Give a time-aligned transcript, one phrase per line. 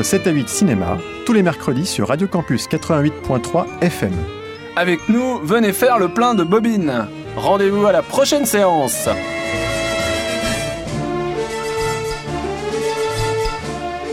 [0.00, 4.14] Votre 7 à 8 cinéma, tous les mercredis sur Radio Campus 88.3 FM.
[4.74, 7.06] Avec nous, venez faire le plein de bobines.
[7.36, 9.10] Rendez-vous à la prochaine séance.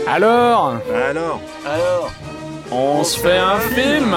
[0.06, 0.76] Alors
[1.08, 2.12] alors Alors
[2.70, 4.14] On se fait un film?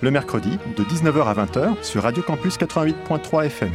[0.00, 3.72] Le mercredi, de 19h à 20h sur Radio Campus 88.3 FM.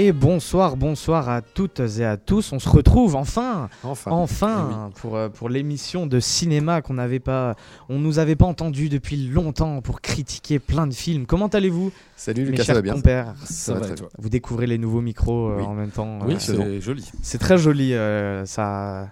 [0.00, 2.52] Et bonsoir, bonsoir à toutes et à tous.
[2.52, 4.12] On se retrouve enfin, Enfin.
[4.12, 7.56] enfin, pour, euh, pour l'émission de cinéma qu'on n'avait pas,
[7.88, 11.26] on nous avait pas entendu depuis longtemps pour critiquer plein de films.
[11.26, 14.08] Comment allez-vous, Salut Lucas, ça va bien compères Ça va très toi.
[14.18, 16.20] Vous découvrez les nouveaux micros euh, en même temps.
[16.24, 17.10] Oui, euh, c'est joli.
[17.20, 17.92] c'est très joli.
[17.92, 19.08] euh, ça.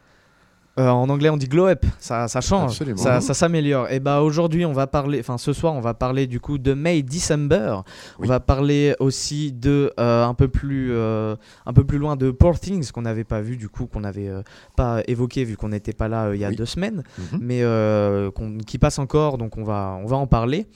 [0.79, 1.85] Euh, en anglais, on dit glow up.
[1.99, 2.73] Ça, ça change.
[2.73, 2.99] Absolument.
[2.99, 3.89] Ça, ça s'améliore.
[3.91, 5.21] Et bah aujourd'hui, on va parler.
[5.21, 7.77] Enfin, ce soir, on va parler du coup de May December.
[8.19, 12.31] On va parler aussi de euh, un peu plus euh, un peu plus loin de
[12.31, 14.43] Poor Things qu'on n'avait pas vu du coup qu'on n'avait euh,
[14.77, 16.57] pas évoqué vu qu'on n'était pas là euh, il y a Oui.
[16.57, 17.39] deux semaines, Mhm.
[17.41, 19.39] mais euh, qu'on- qui passe encore.
[19.39, 20.67] Donc on va on va en parler.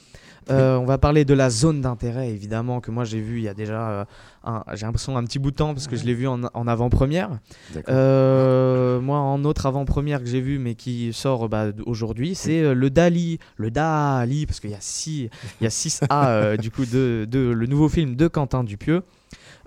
[0.51, 3.49] Euh, On va parler de la zone d'intérêt, évidemment, que moi j'ai vu il y
[3.49, 4.05] a déjà, euh,
[4.45, 6.67] un- j'ai l'impression un petit bout de temps parce que je l'ai vu en, en
[6.67, 7.31] avant-première.
[7.89, 12.91] Euh, moi, en autre avant-première que j'ai vu, mais qui sort bah, aujourd'hui, c'est le
[12.91, 15.29] Dali, le Dali, parce qu'il y a 6
[15.61, 19.03] il y a 6 A du coup de, de- le nouveau film de Quentin Dupieux.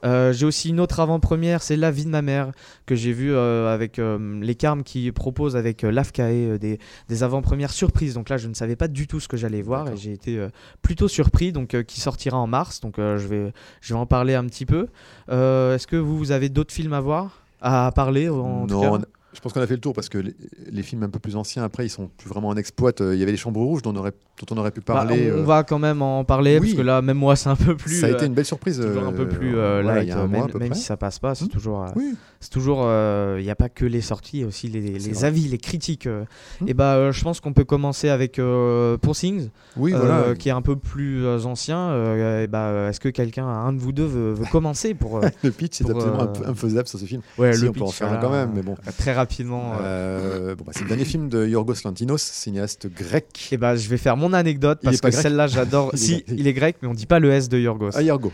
[0.03, 2.51] Euh, j'ai aussi une autre avant-première, c'est La vie de ma mère,
[2.85, 7.71] que j'ai vu euh, avec euh, les Carmes qui proposent avec l'AFCAE des, des avant-premières
[7.71, 8.13] surprises.
[8.13, 10.47] Donc là, je ne savais pas du tout ce que j'allais voir et j'ai été
[10.81, 11.51] plutôt surpris.
[11.51, 12.79] Donc qui sortira en mars.
[12.81, 14.87] Donc je, vais, je vais en parler un petit peu.
[15.29, 18.89] Est-ce que vous, vous avez d'autres films à voir À parler en tout cas?
[19.33, 20.35] Je pense qu'on a fait le tour parce que les,
[20.71, 22.91] les films un peu plus anciens, après, ils sont plus vraiment en exploit.
[23.01, 24.93] Euh, Il y avait les Chambres Rouges dont on aurait, dont on aurait pu Bah,
[24.93, 25.31] parler.
[25.31, 27.55] on, on euh, va quand même en parler parce que là, même moi, c'est un
[27.55, 27.99] peu plus.
[27.99, 28.77] ça a euh, été une belle surprise.
[28.79, 31.19] toujours un peu euh, plus euh, voilà, light, euh, mois même, peu si ça passe
[31.19, 31.49] pas, c'est Hmm.
[31.49, 34.43] toujours, euh, Oui, c'est toujours, euh, il n'y a pas que les sorties, il y
[34.43, 35.25] a aussi les, vrai.
[35.25, 36.07] avis, les critiques.
[36.07, 36.23] euh.
[36.61, 36.67] Hmm.
[36.69, 40.35] Et bah, euh, je pense qu'on peut commencer avec euh, Poor Things, oui euh, voilà.
[40.35, 41.77] qui est un peu plus euh, ancien.
[41.89, 45.17] euh, et bah, euh, est-ce que quelqu'un, un de vous deux, veut, veut commencer pour
[45.23, 47.21] euh, le pitch est pour, absolument euh, infaisable sur ce film.
[47.37, 48.73] ouais, si, le on peut en pitch, faire un quand même, mais bon.
[48.87, 49.73] euh, très rapidement.
[49.81, 50.51] euh.
[50.51, 53.49] Euh, bon, bah, c'est le dernier film de Yorgos Lantimos, cinéaste grec.
[53.51, 55.91] Et bah, je vais faire mon anecdote parce que celle-là, j'adore.
[56.03, 57.91] Si, il est grec, mais on dit pas le S de Yorgos.
[57.93, 58.31] Ah, Yorgo.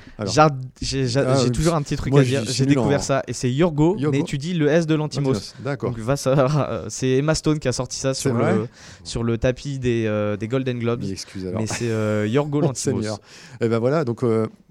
[0.82, 2.44] J'ai Ah, toujours un petit truc moi, à dire.
[2.48, 4.18] J'ai découvert en- ça et c'est Yorgo, Yorgo.
[4.18, 5.54] mais tu dis le S de Lantimos.
[5.64, 5.92] D'accord.
[5.92, 8.68] Donc va savoir, euh, c'est Emma Stone qui a sorti ça sur le,
[9.04, 11.04] sur le tapis des, euh, des Golden Globes.
[11.04, 11.60] Excuse alors.
[11.62, 13.20] Mais c'est euh, Yorgo Mon Lantimos.
[13.62, 14.24] Et ben voilà, donc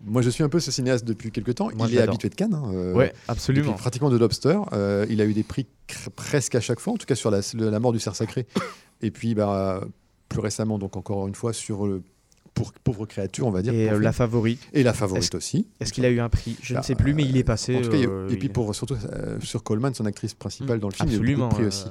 [0.05, 1.69] moi je suis un peu ce cinéaste depuis quelques temps.
[1.89, 2.55] Il est habitué de Cannes.
[2.55, 3.73] hein, Ouais, absolument.
[3.75, 4.59] pratiquement de Lobster.
[5.09, 5.67] Il a eu des prix
[6.11, 7.41] presque à chaque fois, en tout cas sur la,
[7.81, 8.47] mort du cerf sacré.
[9.03, 9.81] Et puis bah,
[10.29, 12.03] plus récemment, donc encore une fois, sur le
[12.55, 13.73] pour, Pauvre créature, on va dire.
[13.73, 14.61] Et euh, la favorite.
[14.73, 15.69] Et la favorite aussi.
[15.79, 16.57] Est-ce qu'il a eu un prix?
[16.61, 17.77] Je ne Bah, sais plus, mais il est passé.
[17.77, 20.07] En tout cas, il y a- euh, et puis pour surtout euh, sur Coleman, son
[20.07, 21.85] actrice principale dans le film, il a eu de prix euh, aussi.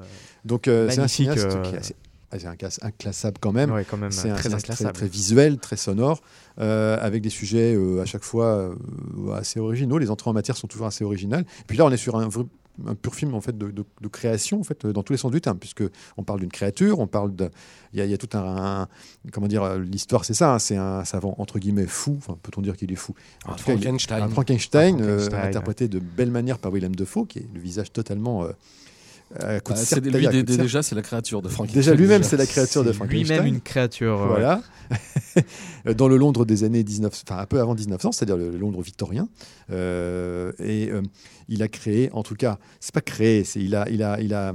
[0.43, 1.95] Donc euh, c'est un cinéaste euh, qui est assez-
[2.29, 3.71] ah, c'est un cas inclassable quand même.
[3.71, 6.21] ouais, quand même C'est un très très, très visuel, très sonore,
[6.59, 9.97] euh, avec des sujets euh, à chaque fois euh, assez originaux.
[9.97, 11.45] Les entrées en matière sont toujours assez originales.
[11.61, 12.43] Et puis là, on est sur un, vrai-
[12.85, 15.31] un pur film en fait de, de- de création en fait dans tous les sens
[15.31, 15.83] du terme, puisque
[16.17, 17.49] on parle d'une créature, on parle de,
[17.93, 18.87] il y, y a tout un, un-
[19.31, 22.15] comment dire, euh, l'histoire c'est ça, hein, c'est un savant entre guillemets fou.
[22.17, 23.13] Enfin, peut-on dire qu'il est fou
[23.45, 24.21] En Un tout cas, Frankenstein.
[24.23, 28.43] un Frankenstein, euh, interprété de belle manière par Willem Dafoe, qui est le visage totalement.
[28.43, 28.51] euh,
[29.63, 31.79] coup Bah, de lui, de déjà, c'est la créature de Frankenstein.
[31.81, 33.23] Déjà lui-même, c'est la créature de C'est Frankenstein.
[33.37, 34.19] Lui-même une créature.
[34.21, 34.27] ouais.
[34.27, 34.61] Voilà.
[35.97, 39.27] Dans le Londres des années 19, enfin un peu avant 1900, c'est-à-dire le Londres victorien.
[39.71, 41.01] Euh, et euh,
[41.49, 44.33] il a créé, en tout cas, c'est pas créé, c'est il a, il a, il
[44.33, 44.53] a,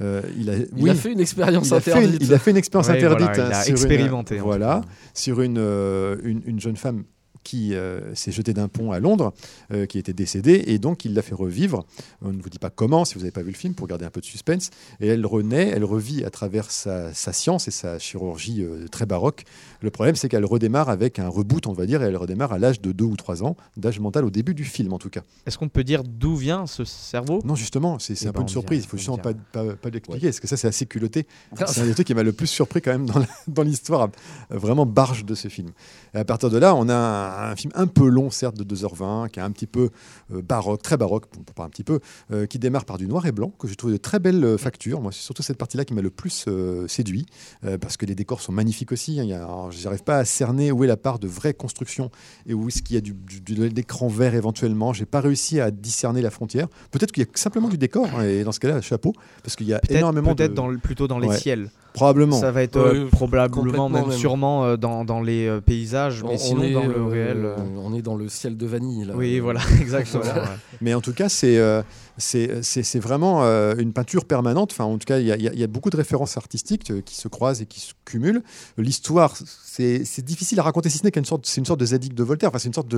[0.00, 2.22] euh, il a, Il oui, a fait une expérience il a fait, interdite.
[2.22, 4.80] il a fait une expérience Ouais, interdite voilà, il hein, a sur une- expérimenté, voilà,
[5.14, 7.04] sur une, euh, une, une jeune femme
[7.48, 9.32] qui euh, s'est jeté d'un pont à Londres,
[9.72, 11.86] euh, qui était décédée, et donc il l'a fait revivre.
[12.20, 14.04] On ne vous dit pas comment, si vous n'avez pas vu le film, pour garder
[14.04, 14.68] un peu de suspense.
[15.00, 19.44] Et elle renaît, elle revit à travers sa, science et sa chirurgie euh, très baroque.
[19.80, 22.58] Le problème, c'est qu'elle redémarre avec un reboot, on va dire, et elle redémarre à
[22.58, 25.20] l'âge de 2 ou 3 ans, d'âge mental au début du film en tout cas.
[25.46, 27.40] Est-ce qu'on peut dire d'où vient ce cerveau?
[27.44, 28.84] Non, justement, c'est Eh un ben, peu on une surprise.
[28.84, 29.44] Il faut justement pas, dira.
[29.52, 31.26] pas, pas l'expliquer, parce que ça, c'est assez culotté.
[31.66, 33.06] C'est un des trucs qui m'a le plus surpris quand même
[33.46, 34.08] dans l'histoire
[34.50, 35.70] vraiment barge de ce film.
[36.14, 38.64] Et à partir de là, on a un, un film un peu long, certes, de
[38.74, 39.90] 2h20, qui est un petit peu
[40.34, 42.00] euh, baroque, très baroque, pour, pour pas un petit peu,
[42.32, 44.58] euh, qui démarre par du noir et blanc, que j'ai trouvé de très belle euh,
[44.58, 45.00] facture.
[45.00, 47.26] Moi, c'est surtout cette partie-là qui m'a le plus euh, séduit,
[47.64, 49.20] euh, parce que les décors sont magnifiques aussi.
[49.20, 49.24] hein.
[49.24, 52.10] Il y a- alors, J'arrive pas à cerner où est la part de vraie construction
[52.46, 54.92] et où est-ce qu'il y a du, du- de l'écran vert éventuellement.
[54.92, 56.68] J'ai pas réussi à discerner la frontière.
[56.90, 59.12] Peut-être qu'il y a simplement du décor, hein, et dans ce cas-là, chapeau,
[59.42, 60.56] parce qu'il y a Peut-être énormément peut-être de...
[60.56, 61.36] dans le- plutôt dans les Ouais.
[61.38, 61.70] ciels.
[61.94, 62.38] Probablement.
[62.38, 64.16] Ça va être Ouais, euh, probablement, même, même.
[64.16, 67.36] sûrement euh, dans, dans les euh, paysages, mais On- sinon est, dans le euh, réel.
[67.44, 69.04] euh, On est dans le ciel de vanille.
[69.06, 69.14] Là.
[69.16, 70.22] Oui, voilà, exactement.
[70.22, 70.56] Voilà.
[70.80, 71.82] Mais en tout cas, c'est euh,
[72.18, 74.72] c'est c'est- vraiment euh, une peinture permanente.
[74.72, 75.32] Enfin, en tout cas, il y,
[75.62, 78.42] a- beaucoup de références artistiques euh, qui se croisent et qui se cumulent.
[78.76, 82.22] L'histoire, c'est difficile à raconter, si ce n'est qu'une sorte, une sorte de zadig de
[82.24, 82.48] Voltaire.
[82.50, 82.92] Enfin, c'est une sorte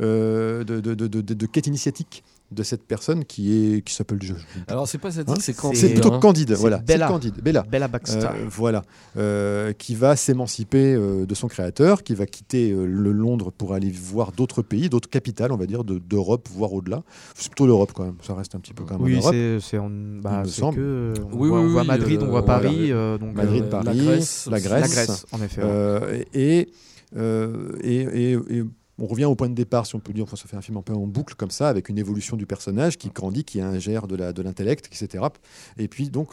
[0.00, 4.18] euh, de quête initiatique de cette personne qui est qui s'appelle.
[4.22, 4.34] je-
[4.68, 6.18] Alors, c'est pas ça dit, Hein c'est quand C'est plutôt hein.
[6.20, 6.78] Candide, voilà.
[6.78, 7.06] C'est Bella.
[7.08, 7.62] Candide, Bella.
[7.62, 8.26] Bella Baxter.
[8.26, 8.82] Euh, voilà,
[9.16, 13.74] Euh, qui va s'émanciper euh, de son créateur, qui va quitter euh, le Londres pour
[13.74, 17.02] aller voir d'autres pays, d'autres capitales, on va dire, de- d'Europe, voire au-delà.
[17.34, 19.60] C'est plutôt l'Europe quand même, ça reste un petit peu quand même en oui, Europe.
[19.62, 20.76] c'est en- bah, me c'est semble.
[20.76, 22.60] que on, Oui, voit, oui, on voit Madrid, euh, on voit voilà.
[22.60, 24.60] Paris, euh, donc Madrid, Euh, Paris, la Grèce, la.
[24.60, 24.80] Grèce.
[24.80, 25.62] la Grèce, en effet.
[25.62, 25.68] ouais.
[25.68, 26.68] Euh, et,
[27.16, 28.62] euh, et, et- et
[29.00, 30.76] on revient au point de départ, si on peut dire, enfin, ça fait un film
[30.76, 34.06] un peu en boucle comme ça, avec une évolution du personnage qui grandit, qui ingère
[34.06, 35.24] de l'intellect, etc.
[35.78, 36.28] Et puis donc,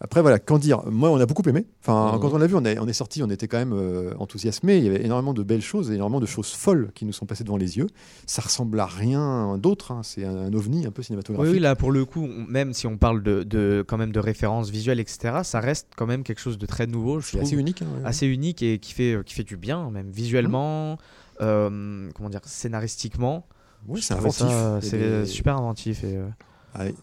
[0.00, 0.84] après voilà, qu'en dire?
[0.88, 1.66] Moi, on a beaucoup aimé.
[1.82, 2.20] Enfin, Mhm.
[2.20, 4.76] quand on l'a vu, on est, on est sorti, on était quand même euh, enthousiasmé.
[4.78, 7.26] Il y avait énormément de belles choses, et énormément de choses folles qui nous sont
[7.26, 7.88] passées devant les yeux.
[8.24, 9.90] Ça ressemble à rien d'autre.
[9.90, 10.02] hein.
[10.04, 11.52] C'est un, un ovni un peu cinématographique.
[11.52, 14.20] oui, là pour le coup, on- même si on parle de, de- quand même de
[14.20, 17.48] références visuelles, etc., ça reste quand même quelque chose de très nouveau, je C'est trouve,
[17.48, 17.82] assez unique.
[17.82, 18.06] hein, ouais.
[18.08, 20.96] assez unique et qui fait, qui fait du bien, même visuellement, euh,
[21.38, 23.46] comment dire, scénaristiquement.
[23.86, 24.42] Oui, c'est inventif.
[24.46, 26.04] a C'est des- super inventif.
[26.04, 26.28] Et, euh,
[26.74, 26.94] Allez.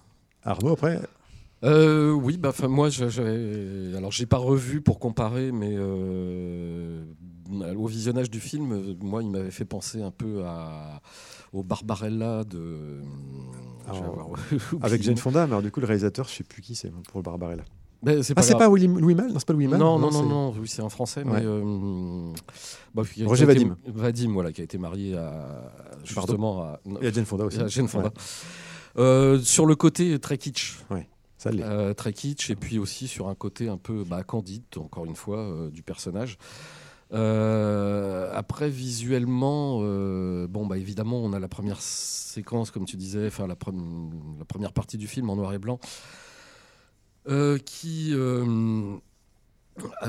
[0.43, 0.99] Arnaud, après,
[1.63, 3.95] Euh, oui, bah, moi, je-.
[3.97, 7.03] Alors, j'ai pas revu pour comparer, mais euh,
[7.75, 11.01] au visionnage du film, euh, moi, il m'avait fait penser un peu à
[11.53, 13.01] au Barbarella de.
[13.87, 14.35] Alors,
[14.81, 17.17] avec Jane Fonda, mais alors, du coup, le réalisateur, je sais plus qui c'est pour
[17.19, 17.63] le Barbarella.
[18.05, 20.11] Mais c'est Ah, c'est pas Willy- Louis Malle Non, c'est pas Louis Malle Non, non,
[20.11, 21.41] non, oui, c'est un français, Ouais.
[21.41, 21.41] mais.
[21.43, 22.31] euh,
[22.93, 23.77] bah, Roger été- Vadim.
[23.87, 25.71] Vadim, voilà, qui a été marié à.
[26.03, 26.79] Justement à.
[27.01, 27.59] y a Jane Fonda aussi.
[27.59, 28.07] à Jane Fonda.
[28.07, 28.13] Ouais,
[28.97, 30.77] Euh, sur le côté très kitsch,
[31.37, 31.63] ça l'est.
[31.63, 35.15] Euh, très kitsch, et puis aussi sur un côté un peu bah, candide, encore une
[35.15, 36.37] fois, euh, du personnage.
[37.13, 43.27] Euh, après, visuellement, euh, bon, bah, évidemment, on a la première séquence, comme tu disais,
[43.27, 43.73] enfin la, pre-
[44.39, 45.79] la première partie du film en noir et blanc,
[47.65, 48.95] qui euh,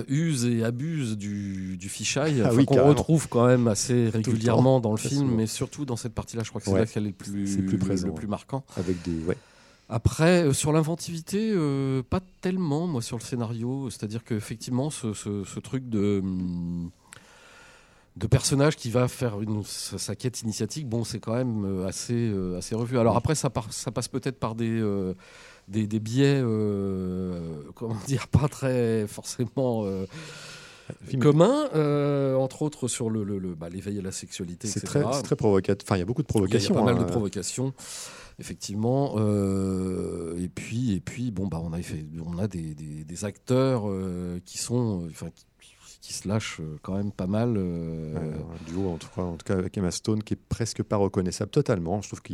[0.08, 4.92] use et abuse du, du fisheye, Ah oui, qu'on retrouve quand même assez régulièrement dans
[4.92, 7.08] le film, mais surtout dans cette partie-là, je crois que c'est Ouais, là qu'elle est
[7.08, 8.18] le plus, plus le- présent, le ouais.
[8.18, 8.64] plus marquant.
[8.76, 9.24] Avec des.
[9.24, 9.36] Ouais.
[9.88, 13.88] Après, euh, sur l'inventivité, euh, pas tellement, moi, sur le scénario.
[13.90, 16.90] C'est-à-dire qu'effectivement, ce, ce- ce truc de, hum,
[18.16, 21.86] de personnage qui va faire une, sa, sa quête initiatique, bon, c'est quand même euh,
[21.86, 22.98] assez, euh, assez revu.
[22.98, 25.14] Alors après, ça, par- ça passe peut-être par des, euh,
[25.68, 30.06] des, des biais, euh, comment dire, pas très forcément euh,
[31.20, 35.00] communs, euh, entre autres sur le, le- le- bah, l'éveil à la sexualité, C'est etc.
[35.04, 35.84] très, c'est très provocateur.
[35.86, 36.74] Enfin, il y a beaucoup de provocations.
[36.74, 37.04] Il y a pas mal hein.
[37.04, 37.72] de provocations,
[38.38, 39.14] effectivement.
[39.16, 43.24] euh, et puis, et puis, bon, bah, on a fait, on a des, des- des
[43.24, 45.44] acteurs euh, qui sont, enfin, qui,
[46.06, 47.56] qui se lâchent euh, quand même pas mal.
[47.56, 50.40] euh, Ouais, un duo, en tout, cas, en tout cas avec Emma Stone, qui est
[50.48, 52.00] presque pas reconnaissable totalement.
[52.00, 52.32] Je trouve que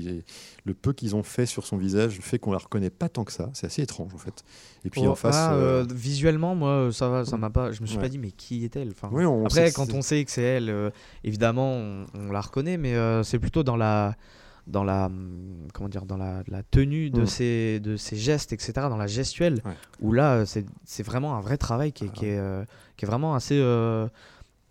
[0.64, 3.32] le peu qu'ils ont fait sur son visage fait qu'on la reconnaît pas tant que
[3.32, 3.48] ça.
[3.54, 4.44] C'est assez étrange, en fait.
[4.84, 5.36] Et puis en oh, face.
[5.38, 7.72] ah, euh, euh, visuellement, moi, ça va, ça m'a pas.
[7.72, 8.02] Je me suis Ouais.
[8.02, 10.42] pas dit, mais qui est-elle enfin, oui, on sait Après, quand on sait que c'est
[10.42, 10.90] elle, euh,
[11.24, 14.16] évidemment, on, on la reconnaît, mais euh, c'est plutôt dans la,
[14.66, 17.26] dans la, hum, comment dire, dans la, la tenue de Mm.
[17.26, 19.72] ses, de ses gestes, etc., dans la gestuelle, Ouais.
[20.00, 22.64] où là, euh, c'est, vraiment un vrai travail qui est, Ah qui est, euh,
[22.96, 24.06] qui est vraiment assez euh,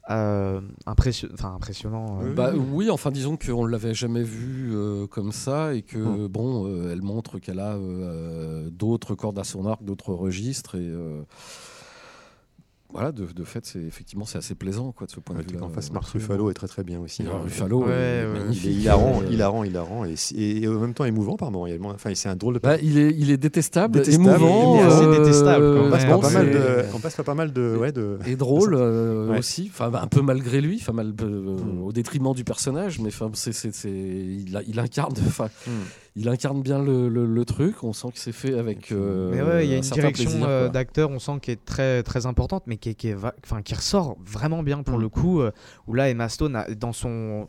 [0.10, 2.19] euh, impression- enfin, impressionnant.
[2.21, 2.33] Oui.
[2.33, 6.27] Bah oui, enfin disons qu'on ne l'avait jamais vue euh, comme ça et que Hmm.
[6.27, 7.77] bon, elle montre qu'elle a
[8.71, 10.91] d'autres cordes à son arc, d'autres registres et
[12.93, 15.48] voilà, de, de fait, c'est effectivement c'est assez plaisant quoi de ce point de Ouais,
[15.51, 15.63] vue-là.
[15.65, 17.24] En face, Euh, Marc Ruffalo est très très bien aussi.
[17.24, 17.39] Hein.
[17.43, 18.39] Ruffalo, Ouais, euh, ouais.
[18.53, 21.57] Il est hilarant, Euh, hilarant, hilarant, et, et, et en même temps émouvant par le-
[21.95, 22.60] Enfin, c'est un drôle de.
[22.60, 25.89] bah, il est il est détestable, Détestable, émouvant, il est assez euh, détestable, quand on,
[25.91, 26.60] passe bon, pas mal de,
[26.93, 27.75] on passe pas mal de.
[27.79, 28.17] Ouais, de...
[28.25, 29.39] et drôle euh, Ouais.
[29.39, 31.83] aussi, enfin bah, un peu malgré lui, enfin mal euh, Mm.
[31.83, 35.71] au détriment du personnage, mais enfin c'est c'est c'est il, il incarne, enfin Mm.
[36.15, 37.84] Il incarne bien le, le, le truc.
[37.84, 38.91] On sent que c'est fait avec.
[38.91, 41.63] euh, Mais ouais, il y a un une direction euh, d'acteur, on sent qui est
[41.65, 44.98] très très importante, mais qui, est- qui, est va- enfin, qui ressort vraiment bien pour
[44.98, 45.01] Mm.
[45.01, 45.41] le coup.
[45.41, 45.51] euh,
[45.88, 47.48] où là, Emma Stone, a- dans son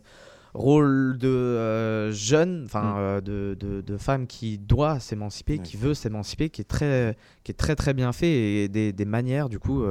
[0.54, 3.20] rôle de jeune, enfin Mm.
[3.22, 5.62] de, de, de femme qui doit s'émanciper, Ouais.
[5.62, 8.30] qui veut s'émanciper, qui est très qui est très très bien fait
[8.64, 9.82] et des, des manières du coup.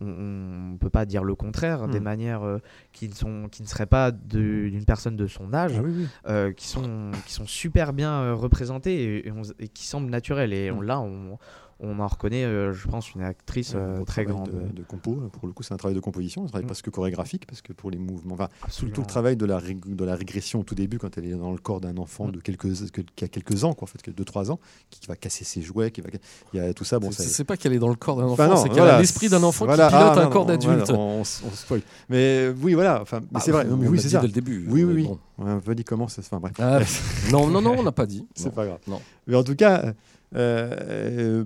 [0.00, 2.02] On ne peut pas dire le contraire, des Mm.
[2.02, 2.58] manières euh,
[2.92, 6.06] qui, sont, qui ne seraient pas d'une personne de son âge, Ah oui, oui.
[6.28, 10.10] euh, qui, sont, qui sont super bien euh, représentées et, et on- et qui semblent
[10.10, 10.52] naturelles.
[10.52, 10.84] Et on, Mm.
[10.84, 11.38] là, on,
[11.84, 14.50] on en reconnaît, euh, je pense, une actrice Un euh, gros très grande.
[14.50, 16.68] De, de compo, pour le coup, c'est un travail de composition, un travail Mm.
[16.68, 18.34] presque chorégraphique, parce que pour les mouvements.
[18.34, 18.48] Enfin,
[18.78, 21.32] tout, tout le travail de la, de la régression au tout début, quand elle est
[21.32, 22.32] dans le corps d'un enfant Mm.
[22.32, 24.58] de quelques, que- qui a quelques ans, quoi, en fait, 2-3 ans,
[24.90, 26.08] qui, qui va casser ses jouets, qui va,
[26.52, 26.98] il y a tout ça.
[26.98, 28.78] Bon, C'est- ça- pas qu'elle est dans le corps d'un enfant, Enfin, non, c'est qu'elle
[28.78, 29.88] voilà, a l'esprit d'un enfant voilà.
[29.88, 30.86] qui pilote Ah, un non, corps non, d'adulte.
[30.88, 31.82] voilà, on, on spoil.
[32.08, 33.02] Mais oui, voilà.
[33.02, 33.64] Enfin, Bah, c'est vrai.
[33.64, 34.20] non, mais l'a oui, dit c'est ça.
[34.20, 34.66] dès le début.
[34.70, 35.04] Oui, euh, oui, oui.
[35.04, 35.18] bon.
[35.38, 36.36] On va dire comment ça se fait.
[36.38, 36.52] Bref.
[36.58, 36.78] Ah,
[37.32, 38.26] non, non, non, on n'a pas dit.
[38.34, 38.78] C'est pas grave.
[39.26, 39.92] Mais en tout cas, euh,
[40.36, 41.44] euh,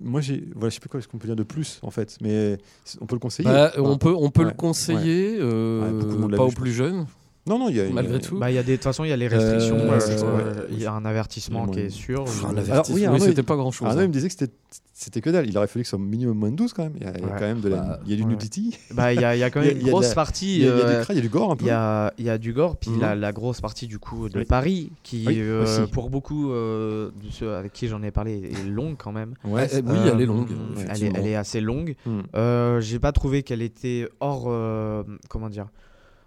[0.00, 2.16] moi, j'ai, voilà, je sais pas quoi ce qu'on peut dire de plus en fait,
[2.20, 2.58] mais
[3.00, 3.48] on peut le conseiller.
[3.48, 7.06] Bah, on peut, on peut Ouais, le conseiller, euh, Ouais, pas aux plus jeunes.
[7.46, 8.38] Non, non, il y a malgré tout.
[8.38, 9.76] Bah, il y a des, de toute façon, il y a les restrictions.
[9.76, 10.66] Euh, euh, euh, ouais.
[10.70, 12.22] il y a un avertissement qui est sûr.
[12.22, 13.86] Enfin, un Alors, avertissement, oui, oui, c'était il- pas grand chose.
[13.88, 14.52] Arnaud, il me disait que c'était,
[14.94, 15.46] c'était que dalle.
[15.46, 16.94] Il aurait fallu que ce soit minimum moins de 12 quand même.
[16.96, 17.32] Il y a, il y a Ouais.
[17.38, 19.40] quand même de la, Bah, il y a du nudity, Bah, il y a, il
[19.40, 20.56] y a quand même une grosse la- partie.
[20.56, 21.64] il y a, euh, du crack, il y a du gore un peu.
[21.66, 23.00] Il y a, il y a du gore, puis Mhm.
[23.02, 24.44] la, la grosse partie du coup de Oui.
[24.46, 28.66] Paris, qui Oui, euh, pour beaucoup euh, de ceux avec qui j'en ai parlé est
[28.66, 29.34] longue quand même.
[29.44, 30.48] Ouais, Eh, oui, Euh, elle est longue.
[30.88, 31.94] elle, est, assez longue.
[32.06, 32.20] Hmm.
[32.36, 35.66] Euh, J'ai pas trouvé qu'elle était hors, euh, comment dire,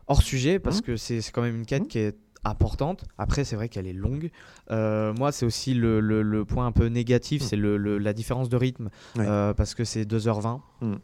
[0.08, 0.82] hors sujet parce Mhm.
[0.84, 1.88] que c'est quand même une quête Mhm.
[1.88, 3.04] qui est importante.
[3.18, 4.30] Après, c'est vrai qu'elle est longue.
[4.72, 7.48] Euh, moi, c'est aussi le, le- le point un peu négatif, Mhm.
[7.48, 9.26] c'est le, la différence de rythme Ouais.
[9.28, 10.62] euh, parce que c'est 2h20.
[10.82, 11.00] Mhm.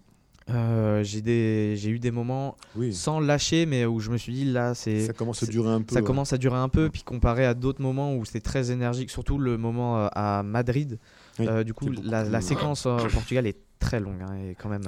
[0.50, 2.94] Euh, J'ai eu des moments Oui.
[2.94, 5.82] sans lâcher, mais où je me suis dit là, c'est Ça commence à durer un
[5.82, 5.94] peu.
[5.94, 6.06] ça ouais.
[6.06, 9.38] commence à durer un peu, puis comparé à d'autres moments où c'était très énergique, surtout
[9.38, 11.00] le moment à Madrid.
[11.40, 14.84] Oui, euh, du coup, la, séquence au Portugal est très longue, hein, et quand même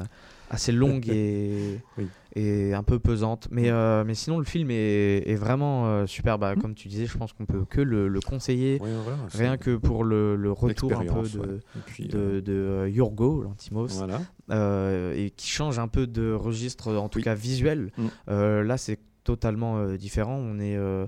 [0.49, 2.07] assez longue et, Oui.
[2.35, 3.47] Et un peu pesante.
[3.51, 6.37] Mais, euh, mais sinon, le film est, est vraiment euh, super.
[6.37, 6.61] Bah, Mm.
[6.61, 9.57] Comme tu disais, je pense qu'on peut que le, le conseiller, Ouais, voilà, c'est rien
[9.57, 11.59] que pour le, le retour un peu de, ouais.
[11.85, 14.21] Puis, de, euh, de, euh, Yorgo, Lantimos, Voilà.
[14.51, 17.23] euh, et qui change un peu de registre, en tout Oui.
[17.23, 17.91] cas visuel.
[17.97, 18.61] Mm.
[18.61, 20.35] Là, c'est totalement différent.
[20.35, 21.07] On est, euh,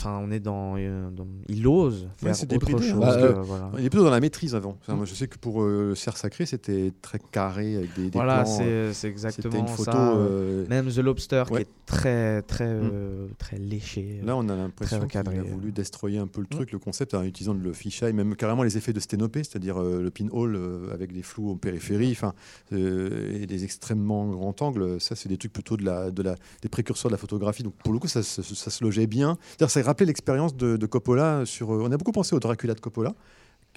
[0.00, 3.16] enfin, on est dans, euh, dans- il ose Ouais, faire c'est autre hein, chose.
[3.16, 3.70] que, que- voilà.
[3.78, 4.76] Il est plutôt dans la maîtrise avant.
[4.80, 4.96] Enfin, Mm.
[4.96, 8.44] moi, je sais que pour euh, cerf sacré, c'était très carré avec des, des Voilà,
[8.44, 9.90] c'est euh, c'est exactement une photo.
[9.92, 10.14] ça.
[10.16, 11.60] euh, Même The Lobster, Ouais.
[11.60, 11.64] Mm.
[11.64, 14.20] qui est très, très, euh, très léché.
[14.24, 15.72] Là, on a l'impression qu'il a voulu euh.
[15.72, 18.92] destroyer un peu le truc, le concept, en utilisant le fisheye, même carrément les effets
[18.92, 22.32] de sténopée, c'est-à-dire euh, le pinhole euh, avec des flous en périphérie, enfin,
[22.72, 25.00] euh, et des extrêmement grands angles.
[25.00, 27.62] Ça, c'est des trucs plutôt de la, de la, des précurseurs de la photographie.
[27.62, 29.36] Donc, pour le coup, ça, se- ça se logeait bien.
[29.58, 31.72] D'ailleurs, ça rappelait l'expérience de, de Coppola sur.
[31.74, 33.12] euh, on a beaucoup pensé au Dracula de Coppola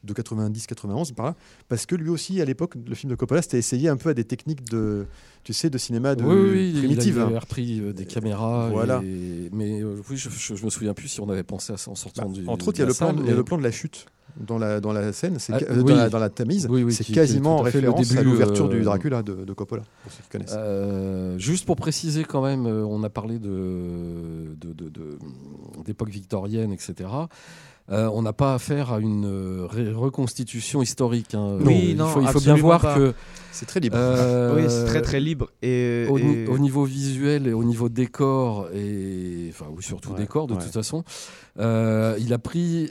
[0.04, 1.36] de 90-91 par là,
[1.70, 4.14] parce que lui aussi à l'époque le film de Coppola c'était essayé un peu à
[4.14, 5.06] des techniques de
[5.44, 8.70] tu sais de cinéma de oui, oui, primitive il avait repris euh, des caméras.
[8.70, 9.02] Voilà.
[9.04, 11.78] et- Mais euh, oui, je, je, je me souviens plus si on avait pensé à
[11.78, 12.46] ça en sortant Bah, du.
[12.48, 14.06] entre autres, il y, a plan, mais- le plan de la chute
[14.38, 15.84] dans la, dans la scène, c'est Ah, ca- euh, oui.
[15.92, 18.12] dans, la, dans la Tamise, Oui, oui, c'est quasiment en tout à fait le référence
[18.12, 20.56] à début, l'ouverture euh, du Dracula de, de Coppola, pour ceux qui connaissent.
[20.58, 25.18] Euh, juste pour préciser quand même, euh, on a parlé de de- de- de-
[25.86, 27.10] d'époque victorienne, etc.
[27.92, 31.36] Euh, on n'a pas affaire à une euh, reconstitution historique.
[31.36, 31.58] hein.
[31.60, 32.96] Oui, il non, faut, il faut bien voir pas.
[32.96, 33.14] que
[33.52, 33.98] c'est très libre.
[34.00, 35.50] euh, Oui, c'est très très libre.
[35.62, 40.12] Et, Au, ni- et- au niveau visuel et au niveau décor et enfin oui surtout
[40.12, 40.62] Ouais, décor de ouais.
[40.62, 41.04] toute façon,
[41.60, 42.90] euh, il a pris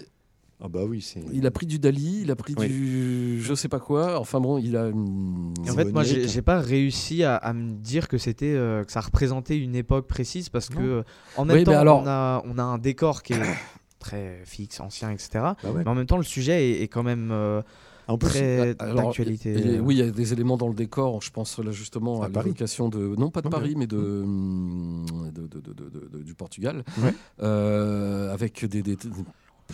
[0.64, 1.20] ah bah oui, c'est.
[1.32, 2.68] il a pris du Dali, il a pris Oui.
[2.68, 4.18] du je sais pas quoi.
[4.20, 4.88] Enfin bon, il a.
[4.88, 8.84] Et en fait, moi, j'ai j'ai pas réussi à, à me dire que c'était euh,
[8.84, 10.76] que ça représentait une époque précise parce Non.
[10.78, 11.02] que euh,
[11.36, 13.40] en même Oui, temps, alors- on a on a un décor qui est
[13.98, 15.28] très fixe, ancien, etc.
[15.34, 15.82] Bah ouais.
[15.84, 17.62] Mais en même temps, le sujet est, est quand même euh,
[18.08, 19.52] En plus, très Alors, d'actualité.
[19.54, 21.20] et- et oui, il y a des éléments dans le décor.
[21.22, 22.46] Je pense là justement À à, Paris.
[22.50, 26.22] l'évocation de non pas de Non, Paris, mais de, hum, de- de- de- de- de-
[26.22, 27.14] du Portugal, Ouais.
[27.42, 28.96] Euh, avec des, des,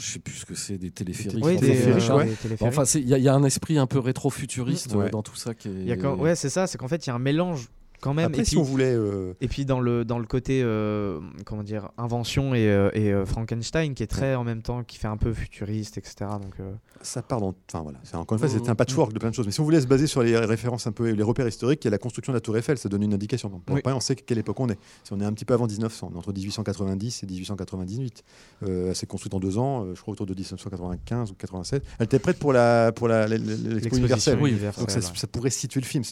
[0.00, 1.44] je sais plus ce que c'est, des téléphériques.
[1.44, 2.24] oui, enfin, des, téléphériques, ouais.
[2.26, 2.78] des téléphériques.
[2.78, 5.06] Enfin, il y, a- il y a un esprit un peu rétro-futuriste Ouais.
[5.06, 5.72] euh, dans tout ça qui est.
[5.72, 7.68] Il y a quand- Ouais, c'est ça, c'est qu'en fait, il y a un mélange
[8.00, 8.26] quand même.
[8.26, 8.92] Après, et si puis- on voulait.
[8.94, 13.12] euh, Et puis dans le, dans le côté euh, comment dire invention et, euh, et,
[13.12, 16.54] euh, Frankenstein qui est très en même temps qui fait un peu futuriste etc donc
[16.60, 17.54] euh, ça part dans.
[17.72, 18.64] Enfin voilà, c'est- encore une fois, Mhm.
[18.64, 19.46] c'est un patchwork de plein de choses.
[19.46, 21.86] Mais si on voulait se baser sur les références un peu, les repères historiques, il
[21.86, 23.48] y a la construction de la Tour Eiffel, ça donne une indication.
[23.48, 23.78] Donc, Oui.
[23.78, 24.78] après, on sait quelle époque on est.
[25.04, 28.24] Si on est un petit peu avant 1900, on est entre 1890 et 1898.
[28.64, 31.84] Euh, elle s'est construite en deux ans, je crois autour de 1995 ou 87.
[32.00, 34.38] Elle était prête pour la pour la- l'exposition universelle.
[34.40, 34.50] oui.
[34.50, 36.02] universelle, Donc ça, pourrait situer le film.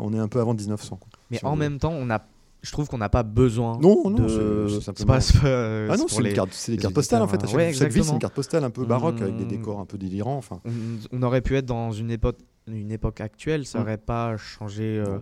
[0.00, 0.96] On est un peu avant 1900.
[0.96, 1.08] quoi.
[1.30, 2.20] Mais en même temps on a
[2.62, 5.88] je trouve qu'on n'a pas besoin Non, non, de c'est- simplement- pas- c'est pas, euh,
[5.92, 7.40] Ah non, c'est une carte, c'est des cartes postales en fait.
[7.44, 9.48] À chaque, ouais, chaque ville, c'est une carte postale un peu baroque avec des Mm.
[9.48, 10.36] décors un peu délirants.
[10.38, 10.70] Enfin, on,
[11.12, 13.82] on aurait pu être dans une époque une époque actuelle ça Mm.
[13.82, 15.18] aurait pas changé euh,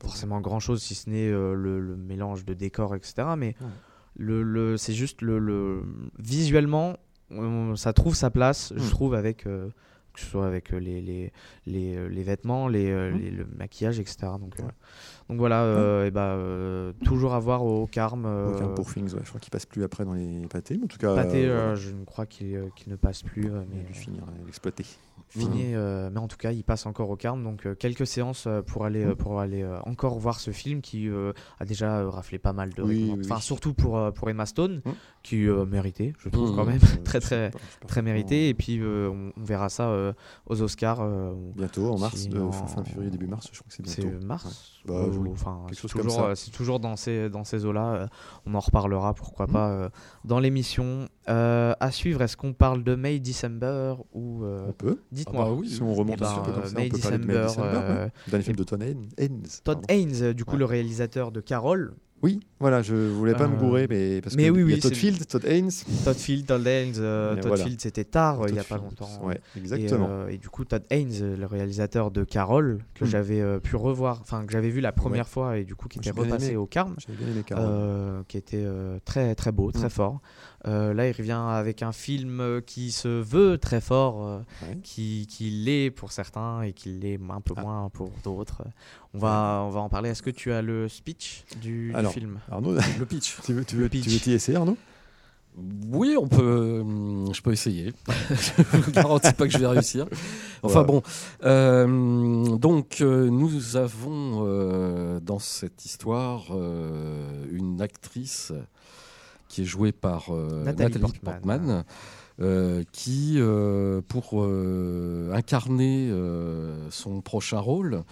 [0.00, 3.54] forcément grand chose si ce n'est euh, le, le mélange de décors etc mais
[4.16, 5.82] le, le- c'est juste le, le-
[6.18, 6.96] visuellement
[7.74, 8.90] ça trouve sa place je Mm.
[8.90, 9.68] trouve avec euh,
[10.16, 11.32] que ce soit avec euh, les, les,
[11.66, 13.18] les, euh, les vêtements les, euh, Mm.
[13.18, 14.64] les- le maquillage etc donc, Ouais.
[15.28, 16.36] donc voilà euh, et bah,
[17.04, 19.84] toujours à voir au Carme euh, aucun pour Things, ouais, je crois qu'il passe plus
[19.84, 20.76] après dans les pâtés.
[20.76, 21.74] Mais en tout cas, Pâté, voilà.
[21.76, 24.84] je ne crois qu'il qu'il ne passe plus euh, Il mais a dû finir l'exploiter.
[25.28, 28.84] fini, euh, mais en tout cas, il passe encore au Carme, donc quelques séances pour
[28.84, 31.08] aller, pour aller encore voir ce film qui
[31.60, 33.42] a déjà raflé pas mal de Oui, Enfin, oui.
[33.42, 34.80] surtout pour, pour Emma Stone.
[35.26, 38.48] Qui euh, méritait, je trouve quand même, Euh, très très pas, très mérité.
[38.48, 40.12] Et puis euh, on, on verra ça euh,
[40.46, 41.00] aux Oscars.
[41.00, 44.02] euh, Bientôt, en mars, en- fin, fin février, début mars, je crois que c'est c'est
[44.08, 44.24] bientôt.
[44.26, 44.72] mars.
[44.86, 46.24] Bah, oui, enfin, quelque c'est toujours, ça.
[46.26, 48.08] euh, c'est toujours dans ces dans ces eaux-là.
[48.46, 49.52] on en reparlera, pourquoi Mm.
[49.52, 49.90] pas,
[50.24, 51.08] dans l'émission.
[51.26, 55.00] À suivre, est-ce qu'on parle de May December ou On peut.
[55.10, 55.44] dites-moi.
[55.46, 55.68] Ah bah oui.
[55.68, 57.34] Si on remonte Eh un ben, peu comme ça, May on peut parler de May
[57.34, 58.10] December, ouais.
[58.28, 59.42] Dernier film de Todd Haynes.
[59.64, 59.80] Todd.
[59.88, 60.58] Haynes, du coup Ouais.
[60.58, 64.46] le réalisateur de Carol, Oui, voilà, je voulais pas me Euh, gourer, mais parce mais
[64.46, 65.70] que oui, y a Todd Field, Todd Haynes.
[66.02, 67.64] Todd Field, Todd Haynes, euh, Todd voilà.
[67.64, 69.08] Field c'était tard, euh, il y a pas longtemps.
[69.22, 70.08] Ouais, Et, exactement.
[70.10, 73.08] euh, et du coup, Todd Haynes, euh, le réalisateur de Carol, que Mm.
[73.08, 75.98] j'avais euh, pu revoir, enfin que j'avais vu la première fois et du coup qui
[75.98, 76.56] était repassé aimé.
[76.56, 76.96] au Carme,
[77.52, 79.90] euh, qui était euh, très très beau, très Mm.
[79.90, 80.20] fort.
[80.66, 84.76] Euh, là, il revient avec un film euh, qui se veut très fort, euh, Ouais.
[84.82, 87.60] qui, qui l'est pour certains et qui l'est un peu Ah.
[87.62, 88.62] moins pour d'autres.
[89.14, 90.10] On va, on va en parler.
[90.10, 92.40] Est-ce que tu as le speech du, du Alors, film?
[92.50, 93.36] Arnaud, Le pitch.
[93.44, 94.04] tu veux, tu veux, pitch.
[94.04, 94.76] tu veux t'y essayer, Arnaud?
[95.88, 96.80] Oui, on peut.
[96.82, 97.94] hum, Je peux essayer.
[98.28, 100.06] je vous garantis pas que je vais réussir.
[100.62, 100.86] Enfin Ouais.
[100.86, 101.02] bon.
[101.44, 108.52] euh, donc, euh, nous avons euh, dans cette histoire euh, une actrice
[109.56, 111.34] qui est jouée par euh, Nathalie Nathalie, Portman.
[111.40, 111.84] Portman.
[112.40, 114.44] euh, qui, euh, pour
[115.32, 116.10] incarner
[116.90, 118.02] son prochain rôle,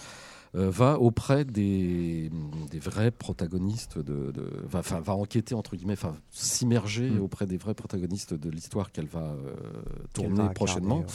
[0.55, 2.31] va auprès des,
[2.71, 5.97] des vrais protagonistes, de, de- va, enfin, va enquêter, entre guillemets,
[6.31, 7.21] s'immerger Mm.
[7.21, 9.53] auprès des vrais protagonistes de l'histoire qu'elle va euh,
[10.15, 10.99] tourner va incarner, prochainement.
[11.01, 11.07] ouais.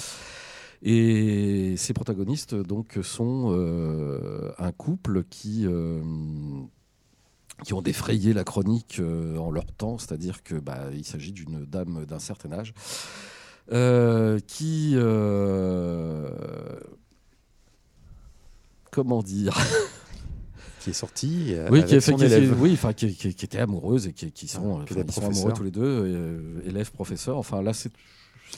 [0.83, 6.01] Et ces protagonistes donc sont euh, un couple qui euh,
[7.63, 11.65] qui ont défrayé la chronique euh, en leur temps, c'est-à-dire que bah, il s'agit d'une
[11.65, 12.73] dame d'un certain âge
[13.71, 16.29] euh, qui euh,
[18.91, 19.57] comment dire?
[20.81, 22.15] Qui est sorti euh, oui, avec qui, son
[22.59, 26.61] oui, enfin, était amoureuse et qui, sont, Ah, enfin, ils sont amoureux tous les deux,
[26.65, 27.37] élèves, professeurs.
[27.37, 27.91] Enfin, là, c'est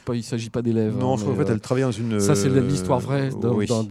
[0.06, 0.96] pas, il s'agit pas d'élèves.
[0.98, 2.20] Non, hein, je crois qu'en fait, euh, elle travaille dans une.
[2.20, 3.66] ça, c'est l'histoire vraie, dans- oui.
[3.66, 3.88] dans-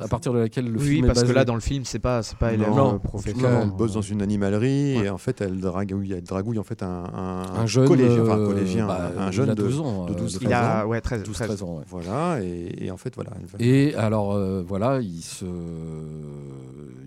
[0.00, 1.34] à partir de laquelle le Oui, film parce est que basé.
[1.38, 4.96] là, dans le film, c'est pas, c'est pas Non, euh, elle bosse dans une animalerie
[4.98, 5.04] Ouais.
[5.06, 8.38] et en fait, elle dragouille, elle dragouille en fait un, un, un jeune collégien, enfin,
[8.38, 10.48] euh, collégien, bah, un il jeune a de 12 ans, de euh, 12, de Il
[10.48, 10.62] 13 ans.
[10.62, 11.48] a ouais, 13, 12 13.
[11.48, 11.84] 13 ans ouais.
[11.88, 13.30] Voilà, et, et en fait, voilà.
[13.58, 15.44] elle Et alors euh, voilà, ils se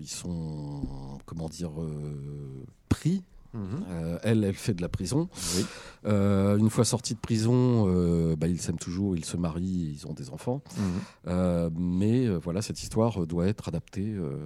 [0.00, 0.80] ils sont
[1.26, 3.22] comment dire euh, pris
[3.54, 3.62] Mhm.
[3.90, 5.26] Euh, elle, elle fait de la prison.
[5.56, 5.64] Oui.
[6.06, 10.06] Euh, une fois sortie de prison, euh, bah, ils s'aiment toujours, ils se marient, ils
[10.06, 10.62] ont des enfants.
[10.76, 10.82] Mhm.
[11.28, 14.06] Euh, mais euh, voilà, cette histoire doit être adaptée.
[14.14, 14.36] euh,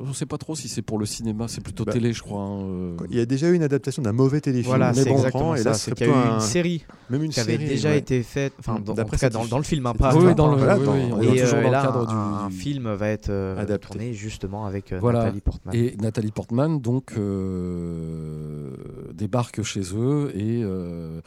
[0.00, 2.22] on ne sait pas trop si c'est pour le cinéma, c'est plutôt Bah, télé, je
[2.22, 2.40] crois.
[2.42, 2.96] hein, euh.
[3.10, 4.68] Il y a déjà eu une adaptation d'un mauvais téléfilm.
[4.68, 5.70] Voilà, mais c'est bon, on exactement et ça.
[5.70, 7.58] là, C'est c'est qu'il y a eu plutôt une un- série même une qui avait
[7.58, 7.98] déjà ouais.
[7.98, 10.14] été faite, enfin, dans, cas dans, dans le film, hein, pas.
[10.14, 10.86] Oui, dans le, Voilà, oui,
[11.18, 13.88] oui, Et, euh, là, le cadre un, un du, film va être euh, Adapté.
[13.88, 15.20] tourné justement avec euh, Voilà.
[15.24, 15.74] Nathalie Portman.
[15.74, 18.47] Et Nathalie Portman donc euh,
[19.18, 21.20] débarque chez eux et euh,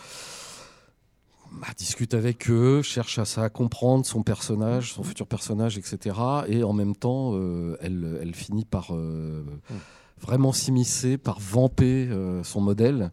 [1.52, 6.16] bah, discute avec eux, cherche à, ça, à comprendre son personnage, son futur personnage, etc.
[6.48, 9.44] Et en même temps, euh, elle, elle finit par euh,
[10.20, 13.12] vraiment s'immiscer, par vamper euh, son modèle.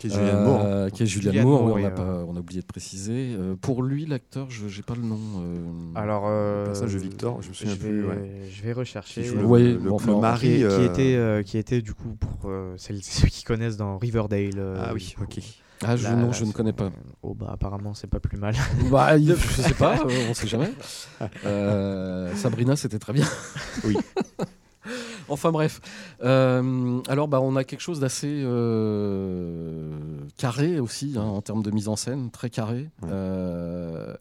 [0.00, 0.62] Qui est Julianne Moore.
[0.64, 2.62] Euh, qui est Julianne Julianne Moore, Moore, oui, on, oui, a pas, on a oublié
[2.62, 3.36] de préciser.
[3.38, 5.18] Euh, pour lui, l'acteur, je n'ai pas le nom.
[5.42, 5.58] euh,
[5.94, 8.30] Alors, euh, Le personnage de Victor, je me souviens je vais, plus, ouais.
[8.50, 9.20] je vais rechercher.
[9.20, 10.40] Qui joue euh, le, Ouais, le- bon, le enfin, mari.
[10.48, 13.76] qui, qui euh, était, euh, qui était du coup pour euh, celles, ceux qui connaissent
[13.76, 14.50] dans Riverdale.
[14.56, 15.38] euh, Ah oui, ok.
[15.82, 16.90] Ah, je, là- non, là, je ne connais pas.
[17.22, 18.54] Oh bah apparemment c'est pas plus mal.
[18.90, 20.70] Bah, je sais pas, euh, on sait jamais.
[21.44, 23.26] Euh, Sabrina, c'était très bien.
[23.84, 23.96] Oui.
[25.30, 25.80] Enfin bref.
[26.22, 29.92] Euh, alors, bah, on a quelque chose d'assez euh,
[30.36, 32.90] carré aussi, hein, en termes de mise en scène, très carré.
[33.02, 33.08] Ouais.
[33.10, 34.14] Euh,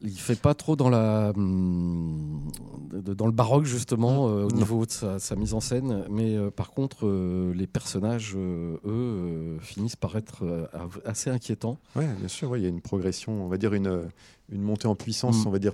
[0.00, 2.48] il fait pas trop dans la hum,
[2.92, 4.56] dans le baroque justement euh, au Non.
[4.56, 9.58] niveau de sa, sa mise en scène, mais euh, par contre euh, les personnages eux
[9.60, 10.68] finissent par être
[11.04, 14.02] assez inquiétants, Ouais, bien sûr, ouais, il y a une progression, on va dire une,
[14.50, 15.48] une montée en puissance, Mm.
[15.48, 15.72] on va dire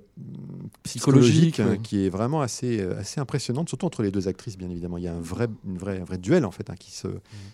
[0.83, 1.79] Psychologique, psychologique, ouais.
[1.83, 4.99] qui est vraiment assez, euh, assez impressionnante, surtout entre les deux actrices, bien évidemment.
[4.99, 7.09] Il y a un vrai, une vraie, un vrai duel en fait hein, qui se,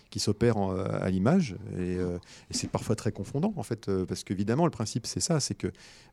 [0.09, 2.17] qui s'opère euh, à l'image, et, euh,
[2.49, 5.67] et c'est parfois très confondant en fait, parce qu'évidemment le principe c'est ça, c'est que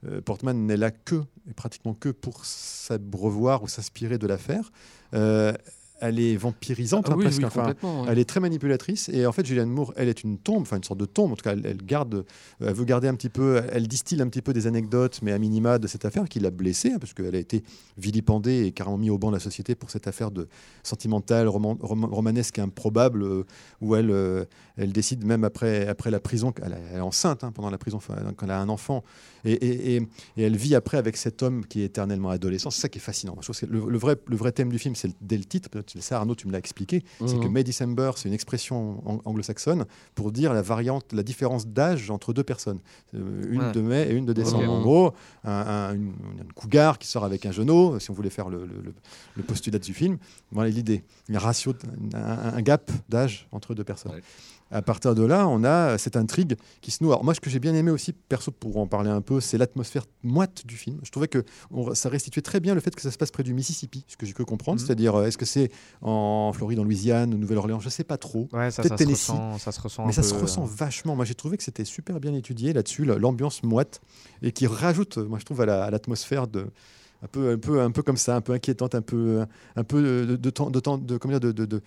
[0.07, 1.23] euh, Portman n'est là que,
[1.57, 4.71] pratiquement que pour s'abreuvoir ou s'inspirer de l'affaire.
[5.14, 5.53] Euh,
[6.01, 7.39] elle est vampirisante Ah hein, oui, presque.
[7.41, 8.03] oui, enfin, complètement.
[8.03, 8.09] ouais.
[8.13, 10.85] elle est très manipulatrice et en fait Julianne Moore, elle est une tombe, enfin une
[10.85, 11.33] sorte de tombe.
[11.33, 12.25] En tout cas, elle, elle garde,
[12.61, 15.39] elle veut garder un petit peu, elle distille un petit peu des anecdotes, mais à
[15.39, 17.63] minima de cette affaire qui l'a blessée, hein, parce qu'elle a été
[17.97, 20.49] vilipendée et carrément mise au banc de la société pour cette affaire de
[20.83, 23.45] sentimentale, roman- rom- romanesque et improbable, euh,
[23.81, 24.45] où elle, euh,
[24.79, 27.99] elle décide même après, après la prison, elle, est enceinte hein, pendant la prison,
[28.37, 29.05] quand elle a un enfant,
[29.45, 30.03] et, et- et-
[30.37, 32.71] et elle vit après avec cet homme qui est éternellement adolescent.
[32.71, 33.37] C'est ça qui est fascinant.
[33.41, 35.69] Je trouve que le, le vrai, le vrai thème du film, c'est dès le titre.
[36.01, 37.05] Ça, Arnaud, tu me l'as expliqué.
[37.27, 37.53] C'est que Mhm.
[37.53, 42.33] May December, c'est une expression ang- anglo-saxonne pour dire la variante, la différence d'âge entre
[42.33, 42.79] deux personnes.
[43.14, 43.73] Euh, une Ouais.
[43.73, 44.71] de mai et une de décembre.
[44.71, 45.12] En gros,
[45.45, 48.61] un, un- une, une cougar qui sort avec un genou, si on voulait faire le,
[48.67, 48.95] le- le-
[49.37, 50.19] le postulat du film.
[50.53, 51.05] Voilà l'idée.
[51.33, 51.75] Un ratio,
[52.14, 54.12] un, un- un gap d'âge entre deux personnes.
[54.12, 54.23] Ouais.
[54.71, 57.11] À partir de là, on a cette intrigue qui se noue.
[57.11, 59.57] Alors moi, ce que j'ai bien aimé aussi, perso, pour en parler un peu, c'est
[59.57, 60.99] l'atmosphère moite du film.
[61.03, 63.43] Je trouvais que on- ça restituait très bien le fait que ça se passe près
[63.43, 64.79] du Mississippi, ce que j'ai pu comprendre.
[64.81, 64.87] Mhm.
[64.87, 65.71] C'est-à-dire, euh, est-ce que c'est
[66.03, 67.81] en Floride, en Louisiane, ou Nouvelle-Orléans?
[67.81, 68.49] Je ne sais pas trop.
[68.53, 69.31] Ouais, Peut-être Tennessee.
[69.31, 70.05] ressent, ça se ressent.
[70.05, 71.17] Mais ça se peu, ressent euh, vachement.
[71.17, 74.03] Moi, j'ai trouvé que c'était super bien étudié là-dessus, la- l'ambiance moite,
[74.43, 76.67] et qui rajoute, euh, moi, je trouve, à la- à l'atmosphère de.
[77.21, 80.25] Un peu, un, peu, un peu comme ça, un peu inquiétante, un peu, un peu
[80.27, 81.81] de, de, temps- de, temps- de, comment dire, de, de, de,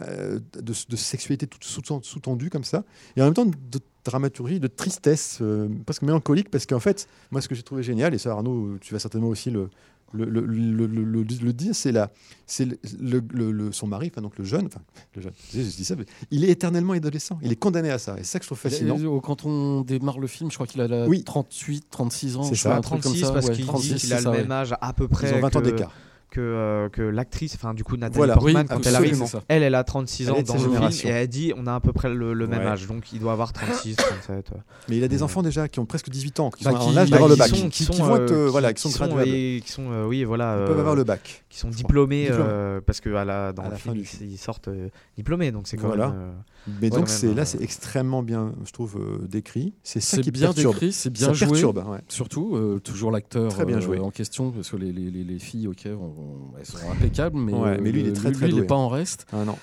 [0.00, 2.84] euh, de- de sexualité toute sous- sous-tendue comme ça,
[3.16, 7.40] et en même temps de dramaturgie, de tristesse, euh, presque mélancolique, parce qu'en fait, moi,
[7.40, 9.68] ce que j'ai trouvé génial, et ça, Arnaud, tu vas certainement aussi le,
[10.14, 12.10] le, le, le, le- le- le dire, c'est la,
[12.46, 14.80] c'est le, le- le- le- son mari, enfin donc le jeune, enfin
[15.16, 18.14] le jeune, je dis ça, mais il est éternellement adolescent, il est condamné à ça,
[18.14, 18.98] et c'est ça que je trouve fascinant.
[19.20, 21.24] Quand on démarre le film, je crois qu'il a la Oui.
[21.24, 22.42] 38, 36 ans.
[22.42, 22.70] C'est ça.
[22.70, 24.22] crois, à un truc comme 36 ça, parce ouais, qu'il 36, dit qu'il a le
[24.22, 24.52] ça, même ouais.
[24.54, 25.92] âge à peu près Ils ont 20 ans d'écart.
[26.32, 28.34] Que, euh, que l'actrice, enfin du coup Nathalie Voilà.
[28.34, 29.24] Portman, Oui, quand elle absolument.
[29.26, 30.58] arrive, elle, elle a 36 Elle ans dans le
[30.90, 32.66] film et elle dit on a à peu près le, le même Ouais.
[32.66, 34.50] âge, donc il doit avoir 36, 37.
[34.52, 34.58] euh.
[34.88, 35.22] Mais il a des Ouais.
[35.22, 37.28] enfants déjà qui ont presque 18 ans, qui Bah, sont qui- en âge bah, d'avoir
[37.28, 38.98] le qui bac, sont- qui, sont, qui vont être, euh, euh, voilà, qui- qui sont
[38.98, 39.28] graduables.
[39.28, 41.44] et qui sont, euh, oui, voilà, Ils peuvent euh, avoir le bac.
[41.50, 42.44] qui sont diplômés Diplômés.
[42.48, 44.88] euh, parce que à la, dans À le la fin film ils, ils sortent euh,
[45.16, 46.08] diplômés, donc c'est quand Voilà.
[46.08, 46.32] même.
[46.80, 49.74] Mais donc c'est là, c'est extrêmement bien, je trouve, euh, décrit.
[49.82, 50.74] C'est ça qui bien perturbe.
[50.74, 51.48] décrit, c'est ça bien joué.
[51.48, 51.98] perturbe, ouais.
[52.08, 53.98] Surtout, euh, toujours l'acteur Très bien euh, joué.
[53.98, 57.52] en question, parce que les, les, les- les filles, ok, on- elles sont impeccables, mais,
[57.52, 58.60] Ouais, mais lui, il est très, très il doué.
[58.60, 59.26] n'est pas en reste.
[59.32, 59.56] Ah non.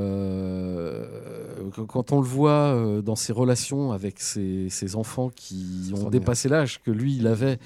[0.00, 1.06] Euh,
[1.88, 6.80] quand- on le voit dans ses relations avec ses, ses enfants qui ont dépassé l'âge
[6.82, 7.58] que lui, il avait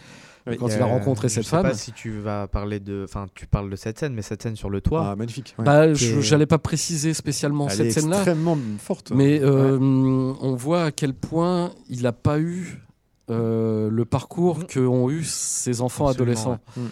[0.59, 1.62] Quand il a euh, rencontré je cette sais femme.
[1.62, 4.57] pas si tu vas parler de, enfin tu parles de cette scène, mais cette scène
[4.57, 5.09] sur le toit.
[5.12, 5.54] Ah, magnifique.
[5.59, 5.64] ouais.
[5.64, 9.11] Bah, Que- je J'allais pas préciser spécialement Elle cette est scène-là, extrêmement forte.
[9.14, 12.83] mais euh, on voit à quel point il n'a pas eu
[13.30, 14.66] euh, le parcours Mhm.
[14.66, 16.61] qu'ont eu ses enfants Absolument, adolescents.
[16.76, 16.83] ouais.
[16.83, 16.88] Mm.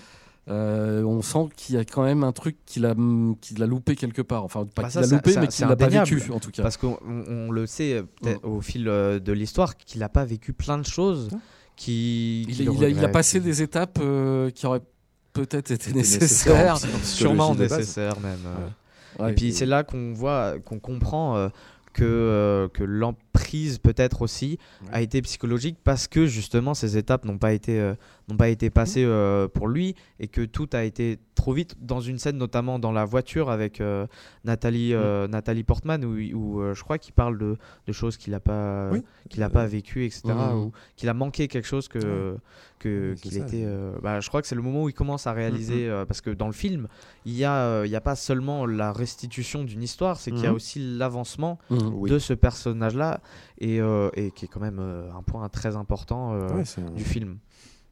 [0.49, 2.95] Euh, on sent qu'il y a quand même un truc qu'il a,
[3.41, 4.43] qu'il a loupé quelque part.
[4.43, 6.63] Enfin, pas Bah, qu'il a loupé, ça- mais qu'il n'a pas vécu, en tout cas.
[6.63, 10.53] Parce qu'on on- on le sait peut-être au fil de l'histoire qu'il n'a pas vécu
[10.53, 11.29] plein de choses
[11.83, 12.43] Qui.
[12.49, 13.13] Il, qui il le a, il a regrettent.
[13.13, 14.83] passé des étapes euh, qui auraient
[15.33, 16.77] peut-être été nécessaires.
[17.03, 17.79] sûrement de base.
[17.79, 18.39] nécessaire même.
[18.47, 19.25] euh.
[19.25, 19.33] Ouais.
[19.33, 21.49] Et puis c'est là qu'on voit, qu'on comprend euh,
[21.93, 24.89] que, euh, que l'emprise peut-être aussi Ouais.
[24.93, 27.95] a été psychologique parce que justement ces étapes n'ont pas été euh,
[28.29, 32.01] n'ont pas été passées euh, pour lui et que tout a été trop vite dans
[32.01, 33.83] une scène notamment dans la voiture avec
[34.45, 34.95] Nathalie
[35.29, 39.03] Nathalie Portman où, où, je crois qu'il parle de, de choses qu'il n'a pas Oui.
[39.29, 40.55] qu'il a pas vécu etc Mhm.
[40.57, 42.37] ou qu'il a manqué quelque chose que.
[42.83, 45.27] Que c'est qu'il était euh, bah, je crois que c'est le moment où il commence
[45.27, 46.89] à réaliser euh, parce que dans le film
[47.25, 50.43] il y a euh, il y a pas seulement la restitution d'une histoire c'est qu'il
[50.43, 50.57] y a Mhm.
[50.57, 51.59] aussi l'avancement
[52.11, 53.21] de ce personnage là
[53.59, 56.65] et, euh, et qui est quand même euh, un point très important euh, Ouais,
[56.97, 57.39] du film.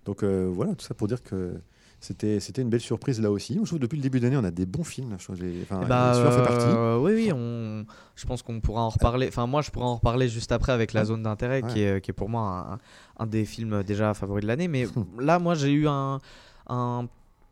[0.04, 1.60] Donc euh, voilà, tout ça pour dire que
[2.00, 3.54] c'était c'était une belle surprise là aussi.
[3.54, 5.14] Je trouve que depuis le début d'année, on a des bons films.
[5.18, 6.66] Je trouve enfin, Eh bah, fait partie.
[6.66, 7.84] euh, oui, oui, on...
[8.16, 9.28] je pense qu'on pourra en reparler.
[9.28, 11.04] Enfin, moi, je pourrais en reparler juste après avec La.
[11.04, 12.78] Zone d'intérêt, qui, est, qui est pour moi
[13.18, 14.66] un, un des films déjà favoris de l'année.
[14.68, 14.86] Mais
[15.20, 16.20] là, moi, j'ai eu un,
[16.68, 17.06] un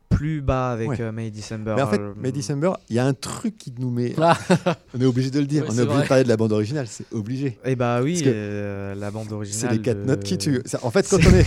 [0.08, 1.00] plus bas avec Ouais.
[1.02, 1.74] euh, May December.
[1.76, 4.14] Mais en fait, Euh, May December, il y a un truc qui nous met.
[4.18, 4.38] Ah.
[4.94, 5.64] on est obligé de le dire.
[5.68, 6.86] Oui, on est obligé de parler de la bande originale.
[6.88, 7.58] C'est obligé.
[7.66, 9.70] Eh bah oui, euh, la bande originale.
[9.72, 10.62] C'est les quatre de- notes qui tuent.
[10.82, 11.46] En fait, quand on est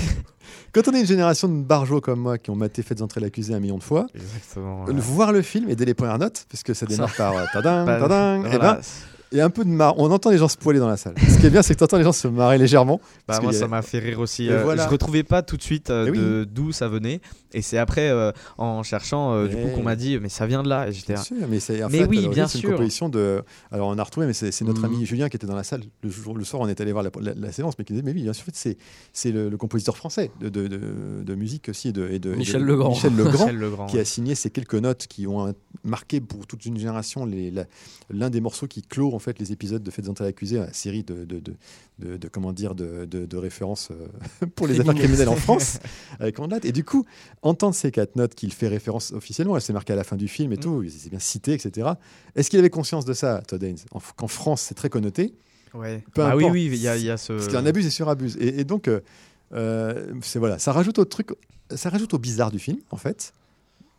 [0.74, 3.54] Quand on est une génération de barjots comme moi qui ont maté Faites entrer l'accusé
[3.54, 4.86] un million de fois, Exactement.
[4.88, 7.86] voir le film et dès les premières notes, parce que ça démarre par euh, tadam,
[7.86, 8.74] Bah, tadam, et voilà.
[8.76, 8.82] ben,
[9.32, 9.96] il y a un peu de mar...
[9.98, 11.14] On entend les gens se poiler dans la salle.
[11.18, 13.00] Ce qui est bien, c'est que tu entends les gens se marrer légèrement.
[13.28, 14.46] Bah, moi, a- ça m'a fait rire aussi.
[14.46, 14.84] Et Euh, voilà.
[14.86, 16.18] Je retrouvais pas tout de suite euh, Eh oui.
[16.20, 17.22] de- d'où ça venait.
[17.54, 20.46] Et c'est après, euh, en cherchant, euh, du coup, Mais- qu'on m'a dit, mais ça
[20.48, 20.88] vient de là.
[20.88, 22.72] Et j'étais Bien sûr, mais en Mais fait, oui, l'origine, bien c'est une sûr.
[22.72, 23.42] composition de.
[23.72, 24.86] Alors on a retrouvé, mais c'est notre Mhm.
[24.96, 26.62] ami Julien qui était dans la salle le, jour, le soir.
[26.62, 28.44] On est allé voir la, la- la séance, mais qui disait mais oui, bien sûr,
[28.48, 28.78] en fait,
[29.14, 32.30] c'est le, le compositeur français de, de, de- de musique aussi et de, et de-
[32.30, 32.90] et de- Michel Legrand.
[32.90, 33.86] Michel Legrand, Michel Legrand.
[33.88, 37.28] qui a signé ces quelques notes qui ont marqué pour toute une génération
[38.10, 41.04] l'un des morceaux qui clôt en fait les épisodes de Faites entrer l'accusé, la série
[41.04, 41.42] de, de,
[42.18, 45.80] de, comment dire de, références euh, pour les affaires criminelles en France
[46.20, 46.60] avec Ondelat.
[46.64, 47.06] Et du coup,
[47.42, 50.28] entendre ces quatre notes qu'il fait référence officiellement, elle s'est marquée à la fin du
[50.28, 50.60] film et Mm.
[50.60, 51.92] tout, c'est bien cité, etc.
[52.36, 55.34] Est-ce qu'il avait conscience de ça, Todd Haynes En- Qu'en France, c'est très connoté,
[55.74, 56.04] Ouais.
[56.18, 57.32] Bah oui, oui, il y a, il y a ce.
[57.32, 58.36] parce qu'il en abuse et surabuse.
[58.42, 59.00] Et, et donc, euh,
[59.54, 61.30] euh, c'est voilà, ça rajoute au truc,
[61.74, 63.34] ça rajoute au bizarre du film, en fait.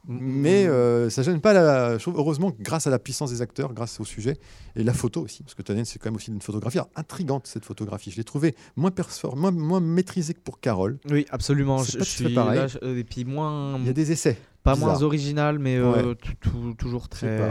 [0.08, 1.96] Mais euh, ça gêne pas la.
[1.96, 4.36] je trouve, heureusement, grâce à la puissance des acteurs, grâce au sujet
[4.74, 7.46] et la photo aussi, parce que Haynes, c'est quand même aussi une photographie Alors, intrigante
[7.46, 8.10] cette photographie.
[8.10, 10.98] Je l'ai trouvée moins perfor- moins, moins maîtrisée que pour Carole.
[11.08, 11.78] Oui, absolument.
[11.84, 12.58] Je, je suis pareil.
[12.58, 14.38] là, je- et puis moins, Il y a des essais.
[14.62, 16.74] Pas moins original, mais euh, Ouais.
[16.78, 17.38] toujours très.
[17.38, 17.48] pas.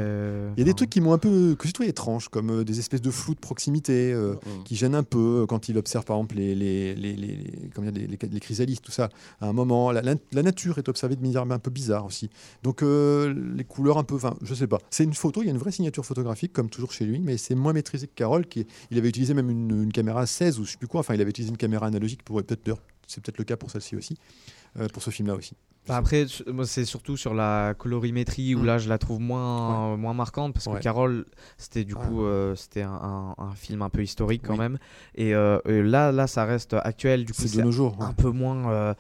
[0.56, 2.64] Il y a des trucs qui m'ont un peu que j'ai trouvé étranges, comme euh,
[2.64, 4.14] des espèces de flous de proximité.
[4.14, 4.64] euh, Mm.
[4.64, 7.70] qui gêne un peu euh, quand il observe par exemple les, les, les, les, les-
[7.76, 9.10] comment dire, les, tout ça.
[9.40, 12.30] À un moment, la, la- la nature est observée de manière un peu bizarre aussi.
[12.64, 14.78] Donc euh, les couleurs un peu, enfin, je sais pas.
[14.90, 17.38] C'est une photo, il y a une vraie signature photographique comme toujours chez lui, mais
[17.38, 18.46] c'est moins maîtrisé que Carole.
[18.46, 21.02] Qui, il avait utilisé même une, une caméra 16 ou je sais plus quoi.
[21.02, 22.62] Enfin, il avait utilisé une caméra analogique pour peut-être
[23.08, 24.61] c'est peut-être le cas pour celle-ci aussi, euh,
[24.94, 25.56] pour ce film-là aussi.
[25.88, 26.28] Bah après,
[26.66, 28.66] c'est surtout sur la colorimétrie où Mm.
[28.66, 30.76] là, je la trouve moins, moins marquante parce Ouais.
[30.78, 31.26] que Carole,
[31.58, 32.02] c'était du Ouais.
[32.02, 34.60] coup, euh, c'était un, un- un film un peu historique quand Oui.
[34.60, 34.78] même.
[35.16, 37.26] Et, euh, et là, là, ça reste actuel.
[37.26, 37.98] Du coup, C'est de c'est nos jours.
[38.00, 38.14] un ouais.
[38.16, 38.70] peu moins.
[38.72, 38.94] euh,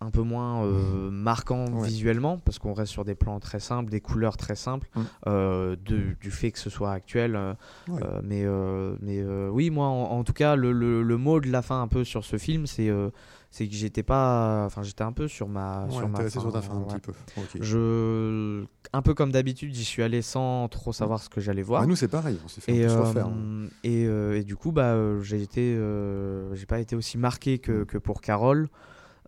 [0.00, 1.86] un peu moins euh, marquant Ouais.
[1.86, 5.00] visuellement parce qu'on reste sur des plans très simples, des couleurs très simples, Mm.
[5.28, 7.36] euh, de- du fait que ce soit actuel.
[7.36, 7.54] euh,
[7.86, 8.00] Ouais.
[8.02, 11.38] euh, mais euh, mais euh, oui, moi en, en tout cas, le, le- le mot
[11.38, 13.10] de la fin un peu sur ce film, c'est euh,
[13.52, 16.60] c'est que j'étais pas, enfin j'étais un peu sur ma Ouais, sur ma sur ta
[16.62, 16.86] fin un ouais.
[16.94, 17.12] petit peu.
[17.60, 21.82] Je, un peu comme d'habitude, j'y suis allé sans trop savoir ce que j'allais voir.
[21.82, 23.26] Ah, nous, c'est pareil, on s'est fait Et, euh, refaire.
[23.26, 23.68] hein.
[23.84, 27.84] et, euh, et du coup, bah, j'ai été, euh, j'ai pas été aussi marqué que,
[27.84, 28.68] que pour Carole,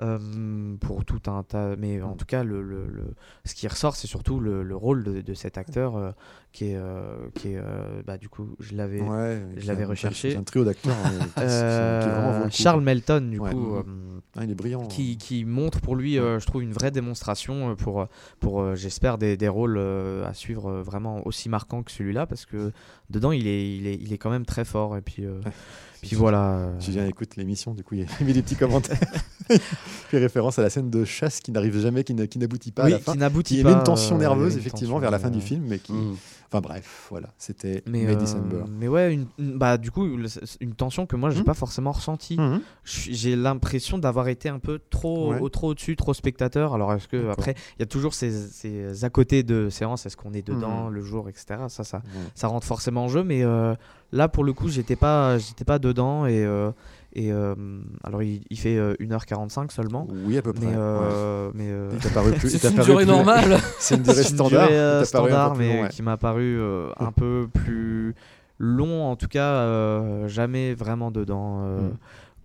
[0.03, 1.77] euh, pour tout un tas.
[1.77, 5.05] Mais en tout cas, le, le- le- ce qui ressort, c'est surtout le, le rôle
[5.05, 6.11] de, de cet acteur euh,
[6.55, 9.01] qui est, euh, qui est, euh, bah, du coup, je l'avais.
[9.01, 10.31] Ouais, je c'est l'avais un- recherché.
[10.31, 12.49] C'est un trio d'acteurs hein, qui- qui euh.
[12.51, 13.51] Charles Melton, du Ouais.
[13.51, 13.75] coup.
[14.37, 14.87] Ah, il est brillant.
[14.87, 18.07] qui, qui montre pour lui, euh, je trouve, une vraie démonstration pour,
[18.41, 22.71] pour j'espère, des, des rôles à suivre vraiment aussi marquants que celui-là, parce que
[23.11, 24.97] dedans, il est, il est, il est quand même très fort.
[24.97, 25.41] Et puis, euh,
[26.03, 26.69] puis voilà.
[26.81, 28.99] Julien écoute l'émission, du coup, il a mis des petits commentaires.
[29.51, 32.85] il fait référence à la scène de chasse qui n'arrive jamais, qui qui n'aboutit pas
[32.85, 33.13] à la fin.
[33.13, 33.71] qui n'aboutit Qui pas.
[33.73, 35.93] met une tension nerveuse, une effectivement, tension, vers la fin euh, du film, mais qui.
[35.93, 36.17] Mm.
[36.49, 38.65] Enfin bref, voilà, c'était Mais, May euh, December.
[38.69, 40.07] mais ouais, une, bah, du coup,
[40.61, 41.45] une tension que moi, j'ai Mhm.
[41.45, 42.39] pas forcément ressentie.
[42.85, 45.41] Suis- J'ai l'impression d'avoir été un peu trop, Ouais.
[45.41, 46.75] au- trop au-dessus, trop spectateur.
[46.75, 50.17] Alors, est-ce que après, il y a toujours ces, ces à côté de séances, est-ce
[50.17, 50.95] qu'on est dedans Mhm.
[50.95, 51.61] le jour, etc.
[51.69, 52.03] Ça, ça,
[52.35, 53.75] ça rentre forcément en jeu, mais euh,
[54.13, 56.27] là, pour le coup, j'étais pas, j'étais pas dedans.
[56.27, 56.71] Et, euh,
[57.15, 57.55] et euh,
[58.03, 60.07] alors, il, il fait euh, 1h45 seulement.
[60.27, 60.67] Oui, à peu près.
[60.67, 60.79] Mais, ouais.
[60.79, 62.49] euh, mais euh, Il t'a paru plus.
[62.59, 63.59] C'est une durée plus- normale.
[63.79, 64.67] C'est une durée c'est une standard.
[64.69, 65.89] durée, euh, standard, mais long, ouais.
[65.91, 68.15] qui m'a paru euh, un peu plus
[68.59, 71.61] long, en tout cas, euh, jamais vraiment dedans.
[71.65, 71.97] euh, Mm.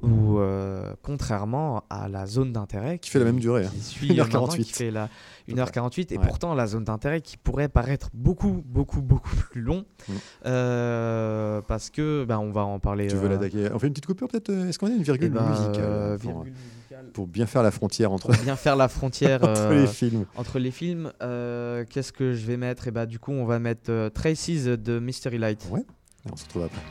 [0.02, 3.70] Ou euh, contrairement à la zone d'intérêt Qui fait la même durée, hein.
[3.74, 4.18] qui suit 1h48.
[4.18, 5.10] maintenant, qui fait la
[5.50, 6.26] 1h48 et Ouais.
[6.26, 10.14] pourtant la zone d'intérêt qui pourrait paraître beaucoup beaucoup beaucoup plus long Mm.
[10.46, 13.70] euh, parce que bah, on va en parler Tu veux euh, l'attaquer?
[13.74, 15.76] On fait une petite coupure peut-être euh, Est-ce qu'on a une eh virgule ben, musicale
[15.80, 17.06] euh, pour, virgule musicale.
[17.14, 20.26] pour bien faire la frontière entre, Pour bien faire la frontière entre euh, les films
[20.38, 22.88] entre les films, euh, qu'est-ce que je vais mettre?
[22.88, 25.68] Et bah du coup, on va mettre euh, Traces de Mystery Light.
[25.72, 25.84] Ouais.
[26.32, 26.82] On se retrouve après.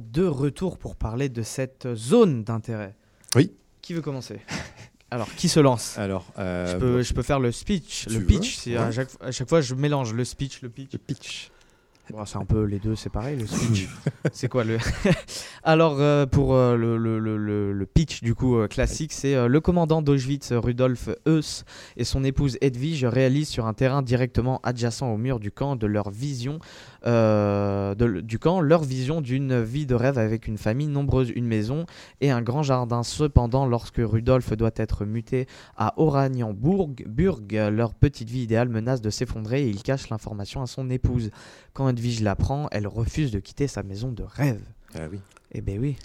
[0.00, 2.94] De retour pour parler de cette zone d'intérêt.
[3.34, 3.52] Oui.
[3.80, 4.40] Qui veut commencer?
[5.10, 5.98] Alors, qui se lance?
[5.98, 8.56] Alors, euh, je, peux, je peux faire le speech, le veux, pitch.
[8.56, 10.92] c'est à, chaque, à chaque fois, je mélange le speech, le pitch.
[10.92, 11.50] le pitch.
[12.10, 13.88] Bon, c'est un peu les deux, c'est pareil, le speech.
[14.32, 14.78] c'est quoi le.
[15.62, 19.46] Alors, euh, pour euh, le, le- le- le- pitch du coup euh, classique, c'est euh,
[19.48, 21.64] le commandant d'Auschwitz, Rudolf Heuss,
[21.96, 25.86] et son épouse Edwige réalisent sur un terrain directement adjacent au mur du camp de
[25.86, 26.58] leur vision.
[27.06, 31.46] Euh, de- du camp, leur vision d'une vie de rêve avec une famille nombreuse, une
[31.46, 31.86] maison
[32.20, 33.02] et un grand jardin.
[33.02, 39.10] Cependant, lorsque Rudolf doit être muté à Oranienburg, Burg, leur petite vie idéale menace de
[39.10, 41.30] s'effondrer et il cache l'information à son épouse.
[41.72, 44.60] Quand Edwige l'apprend, elle refuse de quitter sa maison de rêve.
[44.94, 45.18] Ah oui,
[45.52, 45.96] Eh ben oui.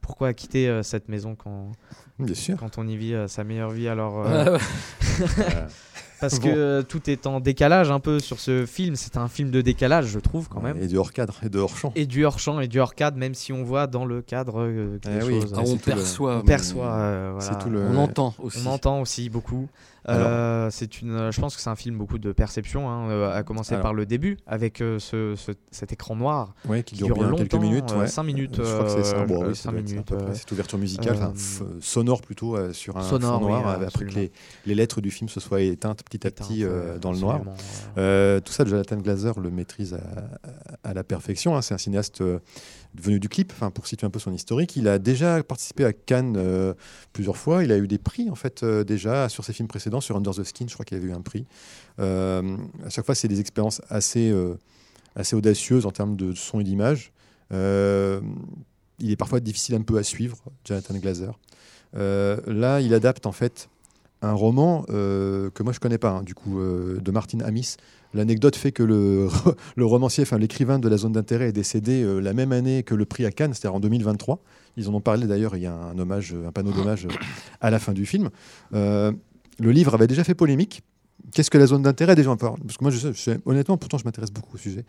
[0.00, 1.70] Pourquoi quitter euh, cette maison quand,
[2.18, 2.56] bien sûr.
[2.56, 4.58] quand on y vit euh, sa meilleure vie alors euh.
[6.20, 6.48] Parce Bon.
[6.48, 8.94] que tout est en décalage un peu sur ce film.
[8.96, 10.76] C'est un film de décalage, je trouve quand même.
[10.82, 11.92] Et de hors cadre et de hors champ.
[11.96, 14.60] Et du hors champ et du hors cadre, même si on voit dans le cadre
[14.60, 15.40] euh, des Eh oui.
[15.40, 15.54] choses.
[15.56, 16.36] Ah, on le- perçoit.
[16.38, 16.92] on perçoit.
[16.92, 17.52] euh, voilà.
[17.58, 18.58] C'est tout le- On entend aussi.
[18.66, 19.68] On entend aussi beaucoup.
[20.08, 23.42] Euh, c'est une, je pense que c'est un film beaucoup de perception, hein, euh, à
[23.42, 27.04] commencer Alors- par le début avec euh, ce, ce- cet écran noir Ouais, qui qui
[27.04, 27.92] dure, bien quelques minutes.
[27.92, 28.06] euh, ouais.
[28.06, 29.24] cinq minutes, Je crois que c'est ça.
[29.26, 33.52] Bon, oui, minutes, Cette ouverture musicale, euh, sonore plutôt, euh, sur un sonore, fond oui,
[33.52, 34.32] noir, euh, après que les,
[34.66, 37.40] les lettres du film se soient éteintes petit à petit éteinte, dans le noir.
[37.44, 41.56] tout ça, Jonathan Glazer le maîtrise à, à la perfection.
[41.56, 41.62] hein.
[41.62, 42.22] C'est un cinéaste
[42.94, 44.76] venu du clip, enfin, pour situer un peu son historique.
[44.76, 46.74] Il a déjà participé à Cannes euh,
[47.12, 47.62] plusieurs fois.
[47.64, 50.00] Il a eu des prix, en fait, euh, déjà sur ses films précédents.
[50.00, 51.46] Sur Under the Skin, je crois qu'il avait eu un prix.
[51.98, 54.34] Euh, à chaque fois, c'est des expériences assez,
[55.14, 57.12] assez audacieuses en termes de son et d'image.
[57.52, 61.38] Il est parfois difficile un peu à suivre, Jonathan Glazer.
[61.94, 63.68] Là, il adapte en fait
[64.22, 67.76] un roman euh, que moi je connais pas, hein, du coup, euh, de Martin Amis.
[68.12, 68.82] L'anecdote fait que
[69.76, 72.94] le, romancier, enfin l'écrivain de la zone d'intérêt est décédé euh, la même année que
[72.94, 74.40] le prix à Cannes, c'est-à-dire en 2023.
[74.76, 77.08] Ils en ont parlé d'ailleurs, il y a un hommage, un panneau d'hommage
[77.60, 78.30] à la fin du film.
[78.72, 80.82] Le livre avait déjà fait polémique.
[81.32, 82.92] Qu'est-ce que la zone d'intérêt déjà Parce que moi,
[83.44, 84.84] honnêtement, pourtant, je m'intéresse beaucoup au sujet.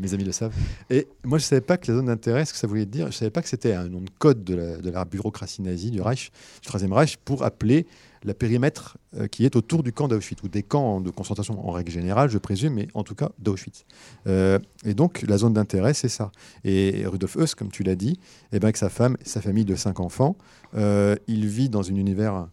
[0.00, 0.54] Mes, amis, le savent.
[0.90, 3.06] Et moi, je ne savais pas que la zone d'intérêt, ce que ça voulait dire,
[3.06, 4.54] je ne savais pas que c'était un nom de code de
[4.90, 7.86] la, bureaucratie nazie, du Reich, du Troisième Reich, pour appeler
[8.24, 11.72] la périmètre euh, qui est autour du camp d'Auschwitz, ou des camps de concentration en
[11.72, 13.84] règle générale, je présume, mais en tout cas d'Auschwitz.
[14.28, 16.30] Euh, et donc, la zone d'intérêt, c'est ça.
[16.64, 18.18] Et Rudolf Heuss, comme tu l'as dit,
[18.52, 20.36] eh ben, avec sa femme sa famille de cinq enfants,
[20.76, 22.46] euh, il vit dans un univers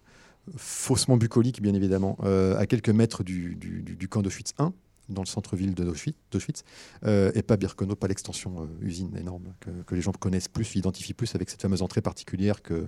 [0.57, 2.17] faussement bucolique, bien évidemment,
[2.57, 4.73] à quelques mètres du- du camp d'Auschwitz 1,
[5.09, 6.63] dans le centre-ville d'Auschwitz,
[7.05, 11.13] euh, et pas Birkenau, pas l'extension euh, usine énorme que, les gens connaissent plus, identifient
[11.13, 12.87] plus avec cette fameuse entrée particulière que,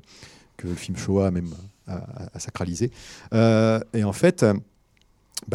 [0.57, 1.49] que le film Shoah même
[1.87, 2.91] a, a- a sacralisé.
[3.33, 4.45] Euh, et en fait,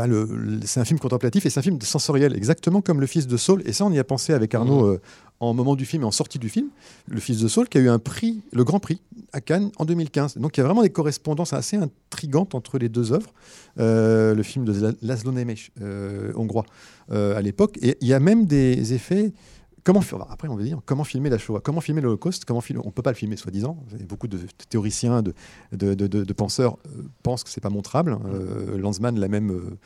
[0.06, 3.26] le- le- c'est un film contemplatif et c'est un film sensoriel, exactement comme Le Fils
[3.26, 3.62] de Saul.
[3.66, 5.00] Et ça, on y a pensé avec Arnaud euh,
[5.40, 6.68] en moment du film et en sortie du film.
[7.08, 9.00] Le Fils de Saul qui a eu un prix, le Grand Prix
[9.32, 10.38] à Cannes en 2015.
[10.38, 13.32] Donc il y a vraiment des correspondances assez intrigantes entre les deux œuvres.
[13.78, 16.64] Euh, le film de La- Laszlo Nemes, euh, hongrois,
[17.10, 17.78] à l'époque.
[17.82, 19.32] Et il y a même des effets.
[19.86, 22.88] Comment, après, on va dire comment filmer la Shoah, comment filmer l'Holocauste, comment filmer, on
[22.88, 23.78] ne peut pas le filmer soi-disant.
[24.08, 24.36] Beaucoup de
[24.68, 25.32] théoriciens, de,
[25.70, 28.18] de, de- de- de penseurs euh, pensent que c'est pas montrable.
[28.26, 29.78] Euh, Lanzmann l'a même euh,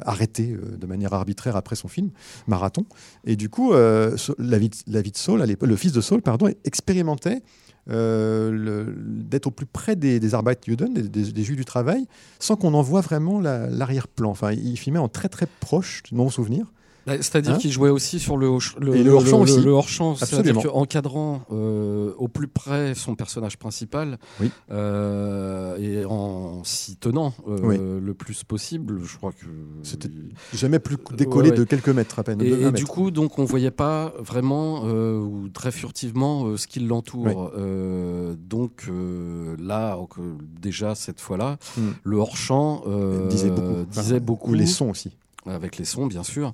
[0.00, 2.10] arrêté euh, de manière arbitraire après son film
[2.46, 2.84] Marathon.
[3.24, 4.10] Et du coup, la,
[4.58, 7.42] vie de, la vie de Saul, à le fils de Saul, pardon, expérimentait
[7.88, 12.06] euh, d'être au plus près des, des Arbeitsjuden, des, des- des Juifs du travail,
[12.40, 14.28] sans qu'on en voit vraiment la- l'arrière-plan.
[14.28, 16.72] Enfin, il filmait en très très proche, de mon souvenir.
[17.06, 18.60] Bah, C'est-à-dire Hein qu'il jouait aussi sur le, hors-
[18.94, 19.60] Et le hors-champ aussi.
[19.62, 24.50] Le, hors-champ, c'est-à-dire qu'encadrant euh, au plus près son personnage principal Oui.
[24.72, 27.78] euh, et en s'y tenant euh, Oui.
[27.78, 29.46] le plus possible, je crois que.
[29.82, 30.10] C'était
[30.52, 31.58] Jamais plus décollé Ouais, ouais.
[31.58, 32.40] de quelques mètres à peine.
[32.42, 36.80] Et, du coup, donc, on voyait pas vraiment euh, ou très furtivement euh, ce qui
[36.80, 37.52] l'entoure.
[37.56, 41.90] Euh, donc euh, là, euh, déjà cette fois-là, Hmm.
[42.04, 43.84] le hors-champ euh, disait beaucoup.
[43.90, 45.10] disait Enfin, beaucoup Ou les sons aussi.
[45.46, 46.52] Avec les sons, bien sûr.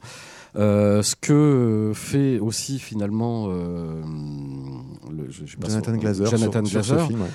[0.56, 4.02] Euh, ce que fait aussi finalement euh,
[5.10, 6.26] le, je- je Jonathan son- Glazer.
[6.26, 7.26] Jonathan sur, ouais.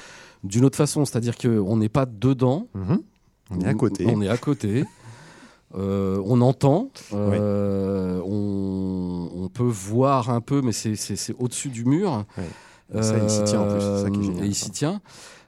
[0.43, 3.01] d'une autre façon, c'est-à-dire qu'on n'est pas dedans, Mhm.
[3.49, 4.05] On est à côté.
[4.07, 4.83] on est à côté.
[5.75, 10.95] Euh, on entend, euh, on, on peut voir un peu, mais c'est-
[11.39, 12.25] au-dessus du mur.
[13.01, 14.45] Ça, il s'y tient en plus, c'est ça qui est génial.
[14.45, 15.01] Et il s'y tient.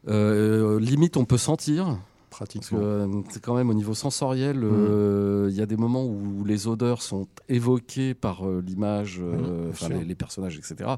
[0.08, 1.98] Euh, limite, on peut sentir.
[2.40, 2.80] Parce que Pratiquement.
[2.82, 4.70] euh, c'est quand même au niveau sensoriel, Mm.
[4.72, 9.72] euh, il y a des moments où les odeurs sont évoquées par euh, l'image, euh,
[9.90, 10.90] les, les personnages, etc.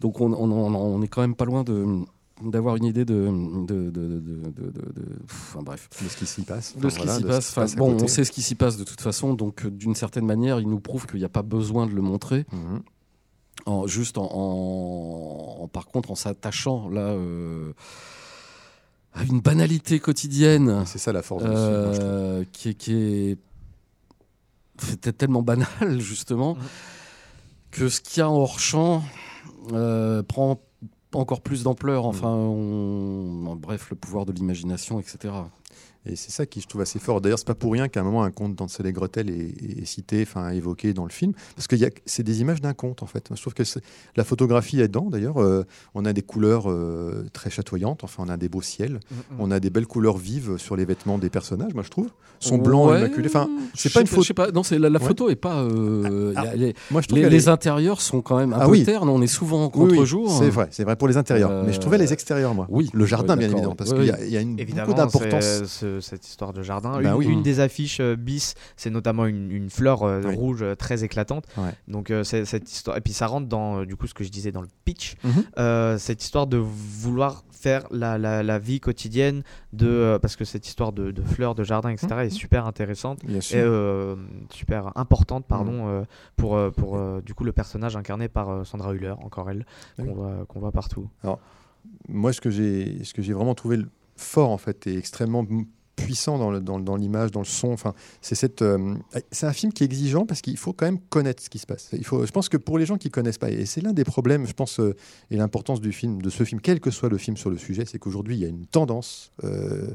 [0.00, 1.84] Donc on, on- on- on est quand même pas loin de
[2.42, 3.28] d'avoir une idée de,
[3.66, 4.82] de, de, de-
[5.24, 6.76] enfin bref de ce qui s'y passe.
[6.76, 7.76] de ce qui s'y passe.
[7.76, 10.68] bon, on sait ce qui s'y passe de toute façon, donc d'une certaine manière, il
[10.68, 12.44] nous prouve qu'il n'y a pas besoin de le montrer.
[12.52, 12.82] Mhm.
[13.66, 17.14] en, juste en, en- en- par contre en s'attachant là
[19.14, 22.08] à une banalité quotidienne C'est ça la force du film, moi, je trouve.
[22.10, 23.38] euh, qui, est- qui est
[24.78, 25.68] c'était tellement banal
[26.00, 26.56] justement
[27.70, 29.02] que ce qu'il y a en hors champ
[29.72, 30.60] euh, prend
[31.12, 32.06] encore plus d'ampleur.
[32.06, 35.32] Enfin, on- bref, le pouvoir de l'imagination, etc.
[36.06, 37.20] Et c'est ça qui je trouve assez fort.
[37.20, 39.84] D'ailleurs, c'est pas pour rien qu'à un moment un conte d'Ansel et Gretel est, est
[39.86, 43.28] cité, enfin évoqué dans le film, parce que c'est des images d'un conte en fait.
[43.34, 43.62] Je trouve que
[44.16, 45.08] la photographie est dedans.
[45.10, 48.04] D'ailleurs, euh, on a des couleurs euh, très chatoyantes.
[48.04, 49.00] Enfin, on a des beaux ciels,
[49.38, 51.72] on a des belles couleurs vives sur les vêtements des personnages.
[51.74, 52.08] Moi, je trouve,
[52.40, 52.98] sont blancs Ouais.
[52.98, 53.28] immaculés.
[53.28, 54.22] Enfin, c'est pas une photo.
[54.22, 54.50] Je sais pas.
[54.50, 55.06] Non, c'est la, la Ouais.
[55.06, 55.62] photo est pas.
[55.62, 58.52] euh, Ah, y a- les, moi, je trouve les- les est- intérieurs sont quand même
[58.52, 58.84] un Ah peu oui.
[58.84, 59.08] ternes.
[59.08, 60.30] On est souvent en Oui, oui, contre-jour.
[60.38, 61.50] c'est vrai, c'est vrai pour les intérieurs.
[61.50, 62.66] Euh, Mais je trouvais les extérieurs, moi.
[62.68, 62.90] oui.
[62.92, 65.84] Le jardin, bien évidemment, parce qu'il y a, il y a une, beaucoup d'importance.
[66.00, 67.00] Cette histoire de jardin.
[67.02, 67.26] Bah une, oui.
[67.26, 70.34] une des affiches euh, bis, c'est notamment une, une fleur euh, Oui.
[70.34, 71.46] rouge euh, très éclatante.
[71.56, 71.70] Ouais.
[71.88, 74.62] Donc cette histoire, et puis ça rentre dans du coup ce que je disais dans
[74.62, 75.98] le pitch, Mhm.
[75.98, 79.42] cette histoire de vouloir faire la, la- la vie quotidienne
[79.72, 82.08] de parce que cette histoire de, de fleurs, de jardin, etc.
[82.24, 83.40] est super intéressante et
[84.50, 85.48] super importante Mhm.
[85.48, 86.02] pardon euh,
[86.36, 89.64] pour pour du coup le personnage incarné par Sandra Hüller, encore elle,
[89.96, 91.08] qu'on voit qu'on voit partout.
[92.08, 93.78] moi, ce que j'ai, ce que j'ai vraiment trouvé
[94.16, 95.44] fort en fait et extrêmement
[95.96, 97.68] puissant dans, le- dans, l'image, dans le son.
[97.72, 98.94] Enfin, c'est cette, euh,
[99.30, 101.66] c'est un film qui est exigeant parce qu'il faut quand même connaître ce qui se
[101.66, 101.88] passe.
[101.92, 104.04] Il faut, je pense que pour les gens qui connaissent pas, et c'est l'un des
[104.04, 104.94] problèmes, je pense, euh,
[105.30, 107.84] et l'importance du film, de ce film, quel que soit le film sur le sujet,
[107.86, 109.30] c'est qu'aujourd'hui il y a une tendance.
[109.44, 109.94] euh,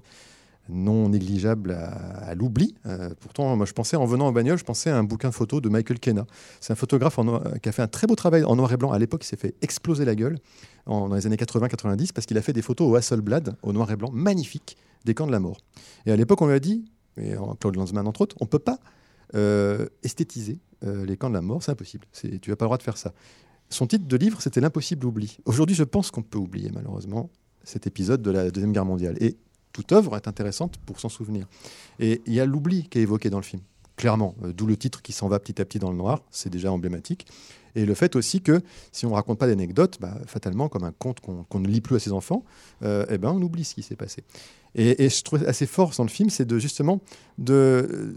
[0.69, 2.75] non négligeable à, l'oubli.
[2.85, 5.33] Euh, pourtant, moi, je pensais, en venant en bagnole, je pensais à un bouquin de
[5.33, 6.25] photos de Michael Kenna.
[6.61, 7.19] C'est un photographe
[7.61, 8.91] qui a fait un très beau travail en noir et blanc.
[8.91, 10.37] À l'époque, il s'est fait exploser la gueule
[10.85, 13.95] dans les années 80-90 parce qu'il a fait des photos au Hasselblad, au noir et
[13.95, 15.57] blanc, magnifiques, des camps de la mort.
[16.05, 16.85] Et à l'époque, on lui a dit,
[17.17, 18.79] et Claude Lanzmann entre autres, on ne peut pas
[19.35, 22.07] euh, esthétiser euh, les camps de la mort, c'est impossible.
[22.13, 23.13] Tu n'as pas le droit de faire ça.
[23.69, 25.37] Son titre de livre, c'était L'impossible oubli.
[25.45, 27.29] Aujourd'hui, je pense qu'on peut oublier, malheureusement,
[27.63, 29.15] cet épisode de la Deuxième Guerre mondiale.
[29.21, 29.37] Et
[29.73, 31.47] toute œuvre est intéressante pour s'en souvenir.
[31.99, 33.61] Et il y a l'oubli qui est évoqué dans le film,
[33.95, 34.35] clairement.
[34.43, 36.71] Euh, D'où le titre qui s'en va petit à petit dans le noir, c'est déjà
[36.71, 37.27] emblématique.
[37.75, 38.61] Et le fait aussi que
[38.91, 41.95] si on ne raconte pas d'anecdotes, bah, fatalement, comme un conte qu'on ne lit plus
[41.95, 42.43] à ses enfants,
[42.83, 44.23] euh, eh ben, on oublie ce qui s'est passé.
[44.75, 46.99] Et, et je trouve assez fort dans le film, c'est de justement
[47.37, 48.15] de,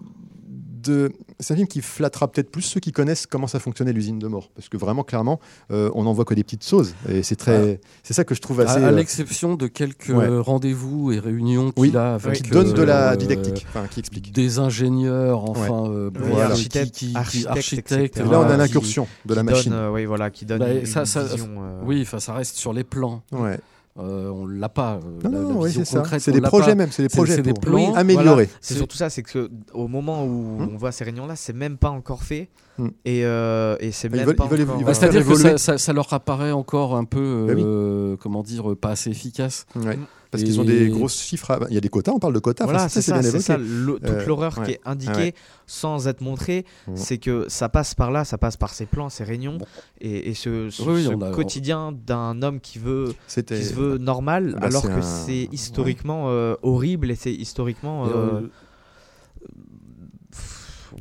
[0.83, 4.19] de c'est un film qui flattera peut-être plus ceux qui connaissent comment ça fonctionnait l'usine
[4.19, 7.23] de mort, parce que vraiment clairement, euh, on n'en voit que des petites choses, et
[7.23, 8.83] c'est très, c'est ça que je trouve À, assez.
[8.85, 10.25] à euh, l'exception de quelques ouais.
[10.27, 13.87] euh, rendez-vous et réunions Oui, qu'il a avec qui donne de la euh, didactique, enfin
[13.91, 14.33] qui explique.
[14.33, 18.25] des ingénieurs, enfin, euh, Oui, voilà, architectes, qui- qui- qui- architectes, architectes, etc.
[18.27, 19.71] Et là, on a l'incursion de la Qui machine.
[19.73, 21.49] donne, euh, oui, voilà, qui donne Bah, une, ça- une ça- vision.
[21.59, 23.23] euh, qui- Oui, enfin, ça reste sur les plans.
[23.33, 23.59] Ouais.
[23.99, 24.95] Euh, on l'a pas.
[24.95, 26.03] euh, Non, la- la non, oui, c'est ça.
[26.19, 26.75] C'est des projets pas.
[26.77, 27.95] même, c'est des C'est- projets c'est des plans.
[27.95, 28.47] améliorer.
[28.63, 30.31] C'est C'est- surtout ça, c'est que au moment où
[30.63, 30.69] Hmm.
[30.73, 32.49] on voit ces réunions-là, c'est même pas encore fait.
[32.79, 32.89] Hmm.
[33.05, 35.13] Et, euh, et c'est même veulent- pas ils veulent- encore, ils Bah, veulent euh, faire
[35.13, 37.63] C'est-à-dire que ça, ça- ça leur apparaît encore un peu, Bah oui.
[37.63, 39.67] euh, comment dire, pas assez efficace.
[39.77, 39.99] Ouais.
[40.33, 41.51] Parce qu'ils ont des grosses chiffres.
[41.51, 42.65] à- Il y a des quotas, on parle de quotas.
[42.65, 43.45] Voilà, enfin, c'est ça, bien c'est évoqué.
[43.45, 43.57] ça.
[43.59, 44.65] Toute Euh, l'horreur ouais.
[44.65, 45.35] qui est indiquée Ah ouais.
[45.67, 46.65] sans être montrée,
[46.95, 49.67] c'est que ça passe par là, ça passe par ces plans, ces réunions, Bon.
[50.01, 53.63] et, et ce, ce- Oui, oui, ce on a- quotidien d'un homme qui veut, qui
[53.63, 58.07] se veut normal, bah, alors que un- c'est historiquement euh, horrible et c'est historiquement.
[58.07, 58.41] Et, euh, euh,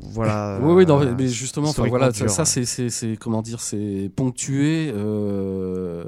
[0.02, 0.58] voilà.
[0.62, 6.04] oui, oui, non, mais justement, voilà, ça, dur, ça, c'est, comment dire, c'est ponctué euh,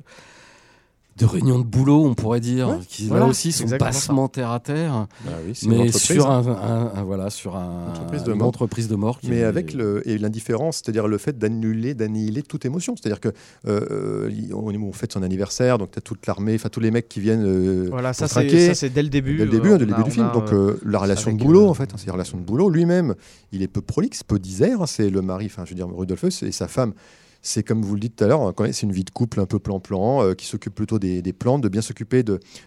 [1.16, 3.78] de réunions de boulot, on pourrait dire, Ouais, qui voilà, là aussi sont ça.
[3.78, 6.42] bassement terre à terre, Bah oui, c'est une mais sur hein.
[6.44, 8.48] un, un- un- voilà, sur un, Entreprise de une mort.
[8.48, 9.20] entreprise de mort.
[9.20, 12.96] qui Mais est- avec le, et l'indifférence, c'est-à-dire le fait d'annuler, d'annihiler toute émotion.
[12.96, 13.28] C'est-à-dire que
[13.68, 16.90] euh, il- on, on fête son anniversaire, donc tu as toute l'armée, enfin tous les
[16.90, 18.66] mecs qui viennent euh, Voilà, ça c'est traquer.
[18.68, 19.36] ça, c'est dès le début.
[19.36, 20.26] dès le début, euh, hein, dès le début a- du film.
[20.26, 22.38] a, Donc euh, euh, la relation de boulot, euh, en fait, hein, c'est la relation
[22.38, 22.68] de boulot.
[22.68, 23.14] Lui-même,
[23.52, 24.82] il est peu prolixe, peu disert.
[24.82, 26.92] hein, c'est le mari, enfin je veux dire Rudolphus et sa femme.
[27.46, 29.44] C'est comme vous le dites tout à l'heure, hein, c'est une vie de couple un
[29.44, 32.24] peu plan-plan, euh, qui s'occupe plutôt des, des plantes, de bien s'occuper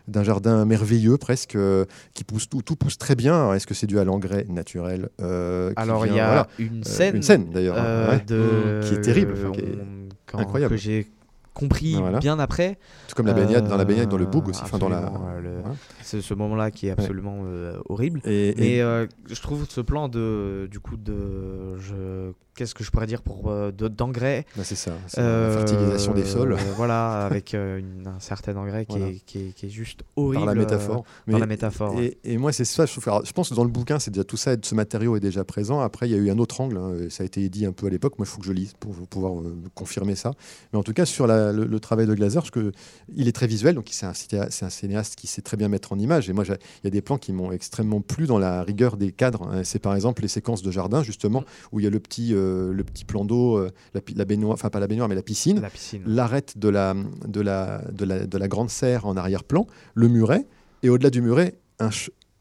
[0.07, 3.53] d'un jardin merveilleux presque, euh, qui pousse tout, tout pousse très bien.
[3.53, 6.47] Est-ce que c'est dû à l'engrais naturel euh, Alors il y a voilà.
[6.59, 8.23] une Euh, scène, une scène, d'ailleurs, hein, ouais.
[8.27, 10.75] de- Qui est terrible, enfin, qui est on- quand- incroyable.
[10.75, 11.07] que j'ai
[11.55, 12.19] compris Voilà.
[12.19, 12.77] bien après.
[13.07, 14.97] Tout comme la baignade, dans la baignade, dans le boug aussi, enfin dans la.
[14.99, 15.75] absolument, le- Voilà.
[16.03, 18.21] C'est ce moment-là qui est absolument euh, horrible.
[18.25, 22.83] Et, et- Mais euh, je trouve ce plan de du coup de je qu'est-ce que
[22.83, 26.53] je pourrais dire pour euh, de- d'engrais bah, c'est ça, euh, la fertilisation des sols
[26.53, 29.13] euh, voilà avec euh, une- un certain engrais qui, Voilà.
[29.13, 31.03] est, qui, est, qui est juste horrible par la euh, métaphore.
[31.03, 32.17] par Mais- la métaphore ouais.
[32.23, 33.07] Et, et moi, c'est ça, je trouve.
[33.07, 35.43] alors, je pense que dans le bouquin, c'est déjà tout ça, ce matériau est déjà
[35.43, 35.79] présent.
[35.79, 37.85] Après, il y a eu un autre angle, hein, ça a été dit un peu
[37.87, 38.17] à l'époque.
[38.17, 39.33] Moi, il faut que je lise pour pouvoir
[39.75, 40.31] confirmer ça.
[40.73, 42.71] Mais en tout cas, sur la- le, le travail de Glaser, parce que
[43.15, 46.29] il est très visuel, donc c'est un, cinéaste qui sait très bien mettre en image.
[46.29, 49.11] Et moi, il y a des plans qui m'ont extrêmement plu dans la rigueur des
[49.11, 49.47] cadres.
[49.51, 49.61] hein.
[49.63, 52.46] C'est par exemple les séquences de jardin, justement, où il y a le petit, euh,
[52.47, 55.59] le, le petit plan d'eau, euh, la, baignoire, enfin pas la baignoire, mais la piscine,
[55.61, 56.03] La piscine.
[56.05, 56.93] l'arête de la,
[57.27, 60.45] de, la, de, la, de la grande serre en arrière-plan, le muret,
[60.83, 61.89] et au-delà du muret, un,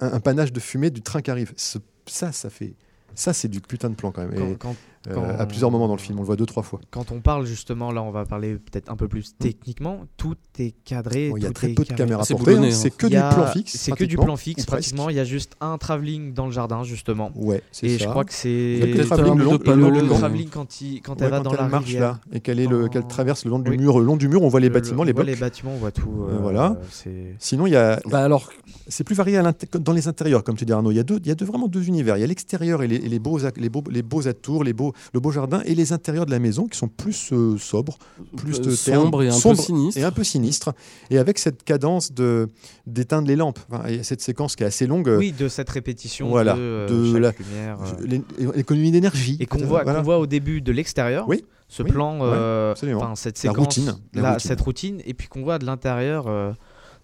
[0.01, 1.53] un, un panache de fumée du train qui arrive.
[1.57, 2.75] Ce- ça, ça fait.
[3.15, 4.35] Ça, c'est du putain de plan quand même.
[4.35, 4.77] Quand, Et, quand-
[5.09, 6.81] euh, à plusieurs moments dans le film, on le voit deux, trois fois.
[6.91, 10.01] quand on parle justement, là, on va parler peut-être un peu plus techniquement.
[10.17, 11.31] Tout est cadré.
[11.31, 12.71] Bon, Il y a très peu de caméras C'est portées, hein, hein.
[12.71, 13.77] c'est que du a- plan fixe.
[13.77, 15.09] C'est que du plan fixe, pratiquement.
[15.11, 17.31] Il y a juste un travelling dans le jardin, justement.
[17.35, 18.05] Ouais, c'est Et ça.
[18.05, 18.93] je crois que Il y a c'est.
[18.93, 21.85] le travelling le travelling quand, il, quand Ouais, elle va quand dans elle la marche
[21.87, 22.01] rivière.
[22.03, 24.29] là et qu'elle est le- Dans- qu'elle traverse le long du mur, le long du
[24.29, 25.35] mur, on voit les Le- bâtiments, on les voit blocs.
[25.35, 26.25] les bâtiments, on voit tout.
[26.29, 26.77] Euh, voilà.
[26.91, 28.51] c'est- Sinon, il y a, Bah alors,
[28.89, 29.41] c'est plus varié
[29.81, 30.91] dans les intérieurs, comme tu dis Arnaud.
[30.91, 32.17] Il y a, deux, il y a deux- vraiment deux univers.
[32.17, 34.93] Il y a l'extérieur et les, et beaux, les, beaux, les beaux atours, les beaux,
[35.13, 37.99] le beau jardin, et les intérieurs de la maison qui sont plus euh, sobres,
[38.37, 40.01] plus de euh, termes, sombre et un sombre peu sinistre.
[40.01, 40.73] et un peu sinistres,
[41.11, 42.49] et avec cette cadence de
[42.87, 43.59] d'éteindre les lampes.
[43.71, 45.15] Enfin, il y a cette séquence qui est assez longue.
[45.19, 47.79] Oui, de cette répétition Voilà, de, euh, de chaque la- lumière.
[48.01, 49.37] euh, L'économie d'énergie.
[49.41, 49.99] Et qu'on voit, voilà.
[49.99, 52.75] qu'on voit au début de l'extérieur, Oui, ce oui, plan, euh,
[53.15, 54.49] cette La séquence, routine, la la- routine.
[54.49, 56.27] cette routine, et puis qu'on voit de l'intérieur.
[56.29, 56.53] euh,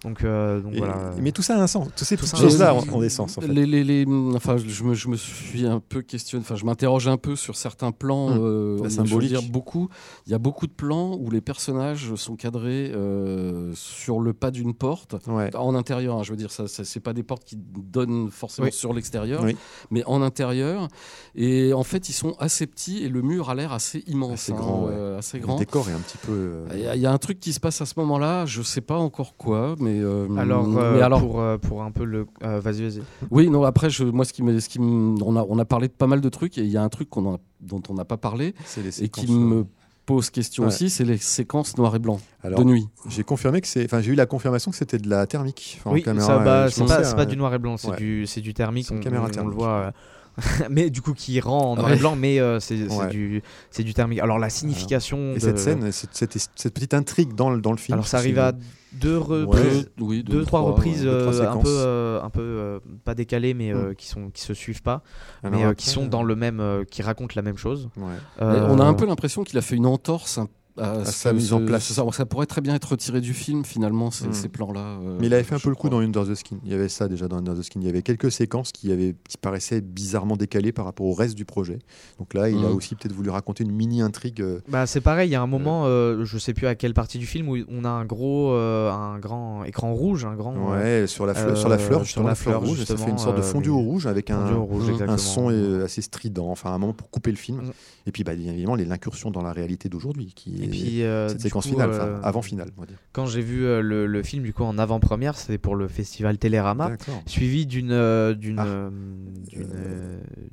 [0.05, 1.13] donc, euh, donc Et- voilà.
[1.21, 1.89] Mais tout ça a un sens.
[1.97, 2.89] Toutes ces Tout petites ça a un choses-là sens.
[2.89, 3.39] ont ont des sens.
[3.39, 3.47] En fait.
[3.49, 7.07] Les, les, les- enfin, je me, je me suis un peu questionné, enfin, je m'interroge
[7.09, 8.29] un peu sur certains plans.
[8.33, 9.29] Hum, euh, la symbolique.
[9.31, 9.89] dire beaucoup.
[10.27, 14.51] Il y a beaucoup de plans où les personnages sont cadrés euh, sur le pas
[14.51, 15.15] d'une porte.
[15.29, 15.55] Ouais.
[15.57, 18.67] En intérieur, hein, je veux dire, ça, ça c'est pas des portes qui donnent forcément
[18.67, 18.73] Oui.
[18.73, 19.57] sur l'extérieur, Oui.
[19.91, 20.89] mais en intérieur.
[21.35, 24.53] Et en fait, ils sont assez petits et le mur a l'air assez immense, Assez
[24.53, 24.93] hein, grand, ouais.
[24.95, 25.57] euh, assez Le grand.
[25.59, 26.65] décor est un petit peu.
[26.75, 28.99] Il y, y a un truc qui se passe à ce moment-là, je sais pas
[28.99, 32.27] encore quoi, mais euh, Alors, euh, mais alors pour, euh, pour un peu le.
[32.45, 33.03] euh, vas-y, vas-y.
[33.31, 35.65] oui, non, après, je, moi, ce qui me, ce qui me- on, a, on a
[35.65, 37.41] parlé de pas mal de trucs et il y a un truc qu'on en a-
[37.61, 39.65] dont on n'a pas parlé c'est les et qui me
[40.05, 40.69] pose question Ouais.
[40.69, 42.89] aussi, c'est les séquences noir et blanc Alors, de nuit.
[43.09, 43.85] J'ai confirmé que c'est.
[43.85, 45.77] Enfin, j'ai eu la confirmation que c'était de la thermique.
[45.81, 47.89] Enfin, en oui, caméra, ça, bah, c'est pas, à- pas du noir et blanc, c'est
[47.91, 47.97] Ouais.
[47.97, 48.89] du, c'est du thermique.
[48.93, 49.55] On, caméra on- on le thermique.
[49.55, 49.69] voit.
[49.69, 49.91] euh,
[50.71, 51.97] mais du coup, qui rend en noir Ouais.
[51.97, 53.09] et blanc, mais euh, c'est Ouais.
[53.09, 54.21] du, c'est du thermique.
[54.21, 55.33] Alors, la signification.
[55.33, 57.95] Et de- cette scène, cette, cette- cette petite intrigue dans le, dans le film.
[57.95, 58.53] Alors, ça arrive à
[58.93, 59.25] deux Ouais.
[59.43, 59.91] reprises.
[59.99, 62.79] Deux, oui, deux, trois reprises ouais, deux, trois euh, un peu, euh, un peu euh,
[63.05, 63.95] pas décalées, mais euh, Mm.
[63.95, 65.03] qui sont qui se suivent pas,
[65.43, 67.89] Alors mais euh, après, qui sont dans le même, euh, qui racontent la même chose.
[67.97, 68.05] Ouais.
[68.43, 70.49] Euh, On a un peu l'impression qu'il a fait une entorse un-
[70.79, 71.85] à, sa mise en ce- place.
[71.93, 74.33] Ça, ça pourrait très bien être retiré du film finalement, ces, Mm.
[74.33, 74.81] ces plans-là.
[74.81, 75.91] euh, Mais il avait fait un peu le coup crois.
[75.91, 76.57] dans Under the Skin.
[76.65, 77.81] Il y avait ça déjà dans Under the Skin.
[77.81, 81.35] Il y avait quelques séquences qui, avaient, qui paraissaient bizarrement décalées par rapport au reste
[81.35, 81.79] du projet.
[82.19, 82.75] Donc là, il a Mm.
[82.77, 84.41] aussi peut-être voulu raconter une mini intrigue.
[84.41, 86.95] euh, Bah, c'est pareil, il y a un moment, euh, je sais plus à quelle
[86.95, 90.55] partie du film, où on a un gros, euh, un grand écran rouge, un grand
[90.75, 92.85] euh, Ouais, sur la, fleur, euh, sur la fleur, sur justement, la fleur rouge.
[92.85, 95.85] Ça fait une sorte de euh, fondu au rouge avec un, fondu rouge, son euh,
[95.85, 97.59] assez strident, enfin un moment pour couper le film.
[97.59, 97.71] Mm.
[98.07, 101.03] Et puis bah, bien évidemment les- l'incursion dans la réalité d'aujourd'hui, qui est Et puis,
[101.03, 102.97] euh, cette séquence coup, finale, euh, avant finale, on va dire.
[103.13, 106.39] quand j'ai vu euh, le, le film du coup en avant-première, c'était pour le festival
[106.39, 106.93] Télérama,
[107.27, 107.89] suivi d'une
[108.35, 108.65] d'une Ah.
[108.65, 109.69] d'une,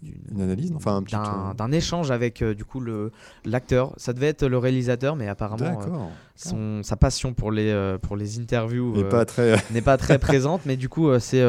[0.01, 1.15] d'une- Une analyse, enfin un petit.
[1.57, 3.11] d'un échange avec du coup le
[3.45, 3.93] l'acteur.
[3.97, 5.79] Ça devait être le réalisateur, mais apparemment
[6.35, 9.55] son sa passion pour les pour les interviews euh, pas très.
[9.71, 10.61] n'est pas très présente.
[10.65, 11.41] Mais du coup, c'est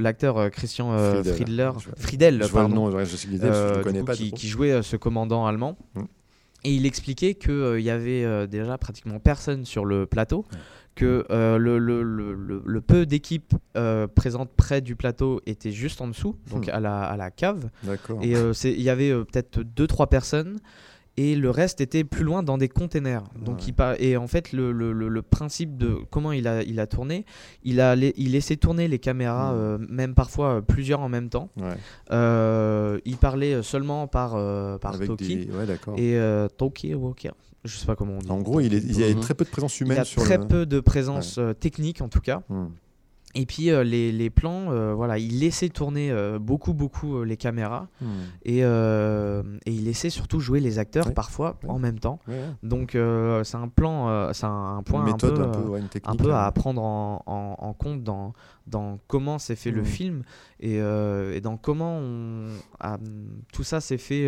[0.00, 1.34] l'acteur Christian Friedel.
[1.34, 3.26] Friedler, Je- Friedel, je vois le pardon, nom, je, je je
[3.78, 4.14] du connais coup, pas.
[4.14, 5.76] qui, jouait ce commandant allemand.
[5.94, 6.02] Mm.
[6.64, 10.44] Et il expliquait qu'il y avait euh, déjà pratiquement personne sur le plateau,
[10.96, 15.70] que euh, le, le- le- le- le peu d'équipes euh, présentes près du plateau était
[15.70, 16.70] juste en dessous, donc Hmm.
[16.72, 17.70] à, la, à la cave.
[17.84, 18.18] D'accord.
[18.22, 20.58] Et euh, il y avait euh, peut-être 2-3 personnes.
[21.20, 23.24] Et le reste était plus loin dans des containers.
[23.44, 23.64] Donc Ouais.
[23.68, 26.86] il pa- et en fait le, le- le- principe de comment il a, il a
[26.86, 27.24] tourné,
[27.64, 29.56] il a il laissait tourner les caméras, Mm.
[29.56, 31.50] euh, même parfois euh, plusieurs en même temps.
[31.56, 31.74] Ouais.
[32.12, 36.02] Euh, il parlait seulement par, euh, par Avec Toki des...
[36.02, 37.30] Et Toki Walker.
[37.64, 38.30] Je sais pas comment on dit.
[38.30, 39.20] En gros, il, est- il y a Mhm.
[39.20, 40.46] très peu de présence il humaine a sur très le...
[40.46, 42.42] peu de présence technique en tout cas.
[42.48, 42.66] Hmm.
[43.34, 47.36] Et puis euh, les, les plans, euh, voilà, il laissait tourner euh, beaucoup beaucoup les
[47.36, 48.06] caméras Hmm.
[48.44, 51.12] et, et il laissait surtout jouer les acteurs Ouais.
[51.12, 51.68] parfois Ouais.
[51.70, 52.20] en même temps.
[52.26, 52.40] Ouais.
[52.62, 52.92] Donc
[53.44, 55.88] c'est un plan, c'est un point Une un méthode peu, un peu, ouais, une un
[55.88, 56.20] technique.
[56.20, 56.38] peu hein.
[56.44, 58.32] à prendre en, en- en compte dans,
[58.66, 59.86] dans comment s'est fait le Mhm.
[59.86, 60.22] film
[60.60, 62.46] et, et dans comment on,
[62.80, 62.98] a-
[63.52, 64.26] tout ça s'est fait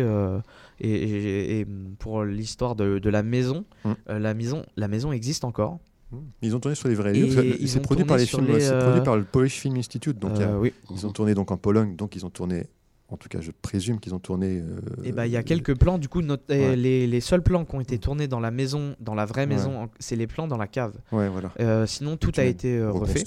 [0.79, 1.65] et,
[1.99, 5.79] pour l'histoire de, de la maison, euh, la maison, la maison existe encore.
[6.11, 6.17] Hmm.
[6.41, 7.29] Ils ont tourné sur les vrais lieux.
[7.65, 9.77] C'est produit par tourné les sur films, les, c'est euh, produit par le Polish Film
[9.77, 10.19] Institute.
[10.19, 10.73] Donc a- Euh, oui.
[10.91, 12.65] ils ont tourné donc en Pologne, donc ils ont tourné.
[13.07, 14.59] En tout cas, je présume qu'ils ont tourné.
[14.61, 16.75] euh, Et bah il y a quelques plans du coup, Ouais.
[16.77, 19.89] les, les seuls plans qui ont été tournés dans la maison, dans la vraie maison,
[19.99, 20.93] c'est les plans dans la cave.
[21.11, 21.51] Ouais, voilà.
[21.59, 23.19] Euh, sinon tout a été refait,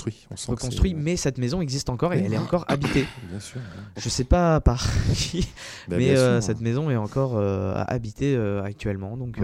[0.47, 0.95] Reconstruit.
[0.97, 3.05] On mais cette maison existe encore et elle est encore habitée.
[3.30, 3.61] Bien sûr.
[3.99, 5.47] Je sais pas par qui,
[5.89, 6.43] Bah, mais sûr.
[6.43, 9.39] cette maison est encore habitée actuellement, donc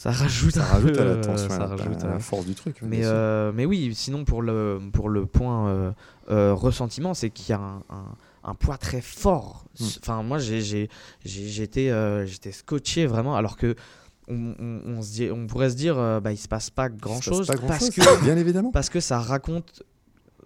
[0.00, 2.78] ça rajoute, Ça rajoute peu, à la tension, ça rajoute à la force du truc.
[2.82, 5.90] Mais, euh, mais oui, sinon pour le, pour le point euh,
[6.30, 9.64] euh, ressentiment, c'est qu'il y a un, un- un poids très fort.
[9.80, 9.84] Mm.
[10.00, 10.88] Enfin, moi, j'étais
[11.24, 13.74] j'étais scotché vraiment, alors que
[14.28, 17.18] on, on- on se dit, on pourrait se dire, bah, il se passe pas grand
[17.18, 18.70] Il se passe chose pas parce grand-chose, que bien évidemment.
[18.70, 19.82] parce que ça raconte,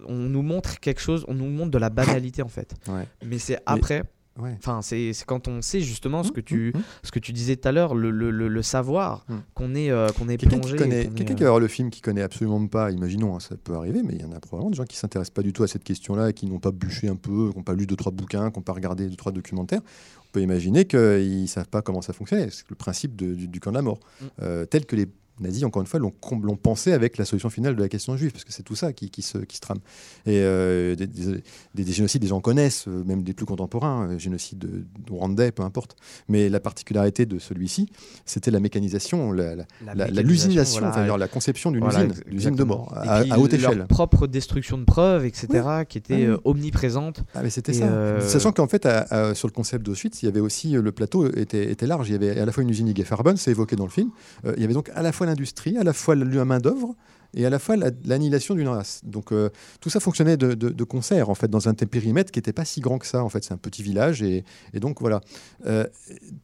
[0.07, 2.73] on nous montre quelque chose, on nous montre de la banalité en fait.
[2.87, 3.07] Ouais.
[3.23, 4.03] Mais c'est après,
[4.39, 4.55] Ouais.
[4.57, 6.79] enfin, c'est quand on sait justement ce que Mmh, tu, mmh.
[7.03, 10.07] ce que tu disais tout à l'heure, le, le- le- le savoir qu'on est, euh,
[10.09, 10.75] qu'on est Quelqu'un plongé.
[10.75, 13.39] qui, est, quelqu'un euh, qui va voir le film qui connaît absolument pas, imaginons, hein,
[13.39, 15.53] ça peut arriver, mais il y en a probablement des gens qui s'intéressent pas du
[15.53, 17.85] tout à cette question-là et qui n'ont pas bûché un peu, qui n'ont pas lu
[17.85, 19.81] deux trois bouquins, qui n'ont pas regardé deux trois documentaires.
[20.19, 22.49] On peut imaginer qu'ils savent pas comment ça fonctionne.
[22.49, 23.99] C'est le principe de- du, du camp de la mort.
[24.41, 25.07] Euh, tel que les
[25.39, 28.43] nazis, encore une fois, l'ont pensé avec la solution finale de la question juive, parce
[28.43, 29.79] que c'est tout ça qui, qui se, qui se trame.
[30.25, 31.41] Et euh, des, des-
[31.75, 35.11] des- des génocides, les gens connaissent, euh, même des plus contemporains, euh, génocide de, de
[35.11, 35.95] Rwandais, peu importe.
[36.29, 37.89] Mais la particularité de celui-ci,
[38.25, 41.03] c'était la mécanisation, la, la- la- la- mécanisation, l'usinisation, voilà.
[41.05, 43.87] enfin, la conception d'une Voilà, usine, l'usine de mort, à, haute leur échelle.
[43.87, 45.47] propre destruction de preuves, etc.,
[45.89, 47.23] qui était Ah euh, omniprésente.
[47.33, 47.85] Ah, mais c'était ça.
[47.85, 50.91] euh, Sachant qu'en fait, à- à- sur le concept d'Auschwitz, il y avait aussi le
[50.91, 52.07] plateau était, était large.
[52.09, 54.11] Il y avait à la fois une usine Farben, c'est évoqué dans le film.
[54.45, 56.95] Il y avait donc à la fois l'industrie, à la fois la main d'œuvre
[57.33, 59.01] et à la fois la- l'annihilation d'une race.
[59.03, 59.49] Donc euh,
[59.81, 62.65] tout ça fonctionnait de, de- de concert en fait dans un périmètre qui n'était pas
[62.65, 63.23] si grand que ça.
[63.23, 65.21] En fait, c'est un petit village et, et donc voilà.
[65.65, 65.85] Euh,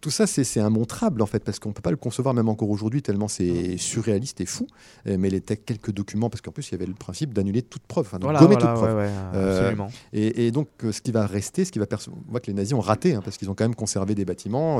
[0.02, 3.02] tout ça, c'est immontrable en fait parce qu'on peut pas le concevoir même encore aujourd'hui
[3.02, 4.68] tellement c'est surréaliste et fou.
[5.08, 7.84] Euh, mais les quelques documents parce qu'en plus il y avait le principe d'annuler toute
[7.84, 8.98] preuve, enfin de Voilà, gommer voilà, toute preuve.
[8.98, 9.92] ouais, ouais, Euh, absolument.
[10.14, 12.74] Et, et donc, ce qui va rester, ce qui va on voit que les nazis
[12.74, 14.80] ont raté, hein, parce qu'ils ont quand même conservé des bâtiments.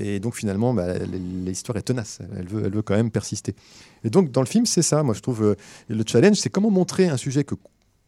[0.00, 0.94] et donc, finalement, bah,
[1.44, 2.18] l'histoire est tenace.
[2.36, 3.54] Elle veut, elle veut quand même persister.
[4.04, 5.02] Et donc, dans le film, c'est ça.
[5.02, 5.54] Moi, je trouve euh,
[5.88, 7.54] le challenge, c'est comment montrer un sujet que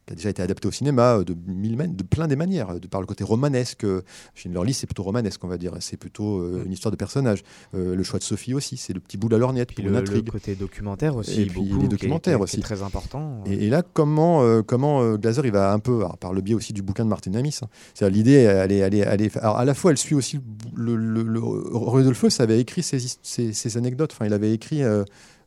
[0.07, 2.79] qui a déjà été adapté au cinéma euh, de, mille de plein des manières, euh,
[2.79, 3.83] de par le côté romanesque.
[3.83, 4.03] euh,
[4.37, 5.73] Schindler List, c'est plutôt romanesque, on va dire.
[5.81, 7.43] C'est plutôt euh, une histoire de personnage.
[7.75, 9.89] Euh, le choix de Sophie aussi, c'est le petit bout de la lorgnette pour le,
[9.91, 10.31] une le intrigue.
[10.31, 12.57] côté documentaire aussi, Et puis beaucoup, les documentaires qui est- aussi.
[12.59, 13.43] qui est très important.
[13.47, 16.55] Et, et là, comment, euh, comment Glaser, il va un peu, alors, par le biais
[16.55, 17.67] aussi du bouquin de Martin Amis, hein.
[17.93, 20.39] c'est-à-dire l'idée, elle est, elle est, elle est- alors à la fois, elle suit aussi
[20.77, 21.25] le, le,
[22.39, 24.83] avait écrit ses, his- ses- ses anecdotes, enfin, il avait écrit,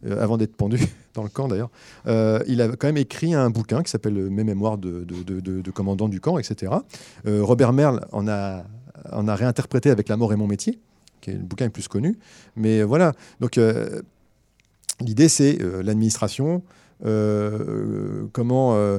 [0.06, 0.80] euh, avant d'être pendu
[1.14, 1.72] dans le camp d'ailleurs,
[2.08, 6.22] euh, il a quand même écrit un bouquin qui s'appelle Mes mémoires de, commandant du
[6.22, 6.72] camp, etc.
[7.28, 8.64] Euh, Robert Merle en a,
[9.36, 10.80] réinterprété avec La mort et mon métier,
[11.22, 12.18] qui est le bouquin le plus connu.
[12.56, 13.60] Mais voilà, donc
[15.02, 16.64] l'idée, c'est l'administration,
[17.02, 18.98] comment.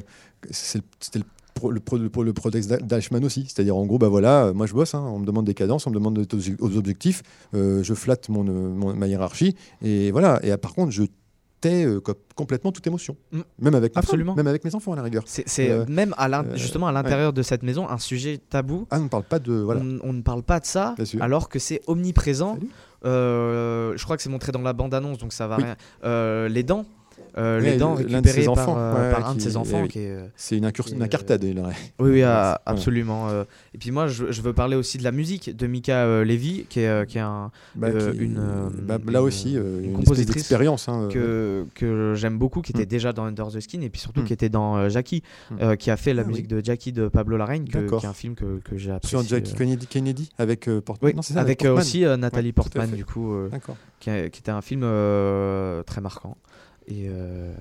[0.50, 1.24] C'était le,
[1.60, 3.44] pro- le, pro- le, pro- le prétexte d'Eichmann aussi.
[3.46, 5.86] C'est-à-dire, en gros, bah voilà, euh, moi je bosse, hein, on me demande des cadences,
[5.86, 7.22] on me demande des aux objectifs,
[7.54, 10.40] euh, je flatte mon, euh, mon- ma hiérarchie, et voilà.
[10.44, 11.04] Et par contre, je
[11.60, 13.16] tais euh, co- complètement toute émotion.
[13.32, 13.40] Mm.
[13.60, 14.34] Même avec Absolument.
[14.34, 15.22] même avec mes enfants à la rigueur.
[15.26, 18.86] C'est Euh, même à justement à l'intérieur de cette maison un sujet tabou.
[18.90, 19.52] Ah, on ne parle pas de.
[19.52, 19.80] Voilà.
[19.84, 22.56] On, on ne parle pas de ça, alors que c'est omniprésent.
[23.04, 25.64] Je crois que c'est montré dans la bande-annonce, donc ça va Oui.
[25.64, 26.48] rien.
[26.48, 26.84] Les dents.
[27.38, 29.40] Euh, Ouais, les dents l'un de récupérées ses par, enfants, euh, ouais, par un de
[29.40, 29.82] ses enfants.
[29.82, 29.90] oui.
[29.96, 31.42] euh, C'est une, une incartade.
[31.44, 31.74] il aurait.
[31.98, 33.28] Oui, oui, ah, absolument.
[33.28, 33.44] euh.
[33.74, 36.80] Et puis moi, je, je veux parler aussi de la musique de Mika Levy, qui
[36.80, 38.40] est, euh, qui est un, Bah, qui- une,
[38.82, 40.88] bah, là une- aussi, une une, compositrice d'expérience.
[40.88, 42.86] hein, que, que j'aime beaucoup, qui était Mm.
[42.86, 44.24] déjà dans Under the Skin, et puis surtout Mm.
[44.24, 45.54] qui était dans Jackie, Mm.
[45.62, 46.56] euh, qui a fait la Ah, musique oui.
[46.60, 48.00] de Jackie de Pablo que- D'accord.
[48.00, 49.18] qui est un film que, que j'ai apprécié.
[49.18, 49.54] Sur Jackie.
[49.54, 51.12] Kennedy, Kennedy avec Portman.
[51.16, 53.34] Oui, avec aussi Nathalie Portman, du coup,
[54.00, 54.82] qui, était un film
[55.86, 56.36] très marquant.
[56.86, 57.52] Et, euh,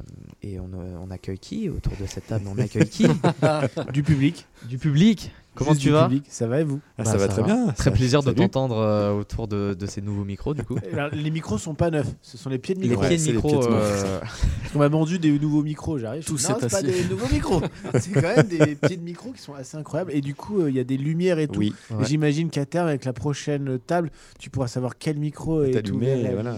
[0.41, 2.45] et on, euh, on accueille qui autour de cette table?
[2.47, 3.05] On accueille qui?
[3.93, 4.45] Du public.
[4.67, 6.25] Du public Comment Juste tu vas public.
[6.29, 6.79] Ça va et vous?
[6.97, 7.67] Ah, Bah, ça va très bien.
[7.67, 10.77] Très ça- plaisir de t'entendre euh, autour de, de ces nouveaux micros, du coup.
[10.89, 13.01] Eh ben, Les micros sont pas neufs, ce sont les pieds de Les micro.
[13.03, 13.49] Ouais, pieds de c'est les micro.
[13.49, 13.77] pieds de micro.
[13.79, 14.19] euh,
[14.73, 16.23] qu'on m'a vendu des nouveaux micros, j'arrive.
[16.25, 17.61] Tout c'est pas des nouveaux micros.
[17.99, 20.11] c'est quand même des pieds de micro qui sont assez incroyables.
[20.13, 21.59] Et du coup, euh, il y a des lumières et tout.
[21.59, 22.05] Oui, Ouais.
[22.05, 26.21] J'imagine qu'à terme, avec la prochaine table, tu pourras savoir quel micro est allumé.
[26.21, 26.55] et Voilà,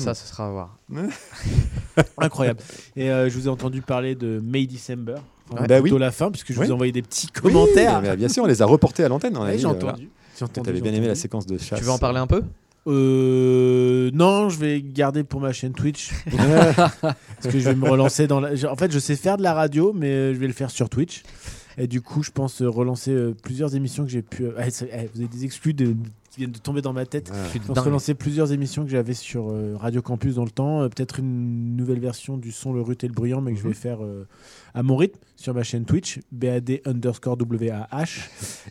[0.00, 0.78] ça, ce sera à voir.
[2.18, 2.60] Incroyable.
[2.96, 5.14] Et je vous ai entendu parler de May December.
[5.50, 5.68] Enfin, Ouais.
[5.68, 6.00] Bah plutôt oui.
[6.00, 6.66] la fin, puisque je Oui.
[6.66, 8.00] vous ai envoyé des petits Oui, commentaires.
[8.02, 9.34] mais bien sûr, on les a reportés à l'antenne.
[9.56, 10.08] j'ai euh, entendu.
[10.38, 11.78] J'ai entendu, T'avais j'ai bien aimé la séquence de chasse.
[11.78, 12.42] Tu veux en parler un peu?
[12.88, 16.10] Euh, non, je vais garder pour ma chaîne Twitch.
[17.00, 17.14] Parce
[17.50, 18.50] que je vais me relancer dans la.
[18.70, 20.88] En fait, je sais faire de la radio, mais euh, je vais le faire sur
[20.88, 21.22] Twitch.
[21.78, 24.46] Et du coup, je pense euh, relancer plusieurs émissions que j'ai pu.
[24.58, 25.94] ah, eh, vous avez des exclus de-
[26.32, 27.30] qui viennent de tomber dans ma tête.
[27.52, 27.84] Je pense dingue.
[27.84, 30.80] relancer plusieurs émissions que j'avais sur euh, Radio Campus dans le temps.
[30.82, 33.68] euh, Peut-être une nouvelle version du son Le Rut et le Bruyant, mais que je
[33.68, 34.26] vais faire euh,
[34.74, 38.06] à mon rythme sur ma chaîne Twitch, BAD underscore WAH.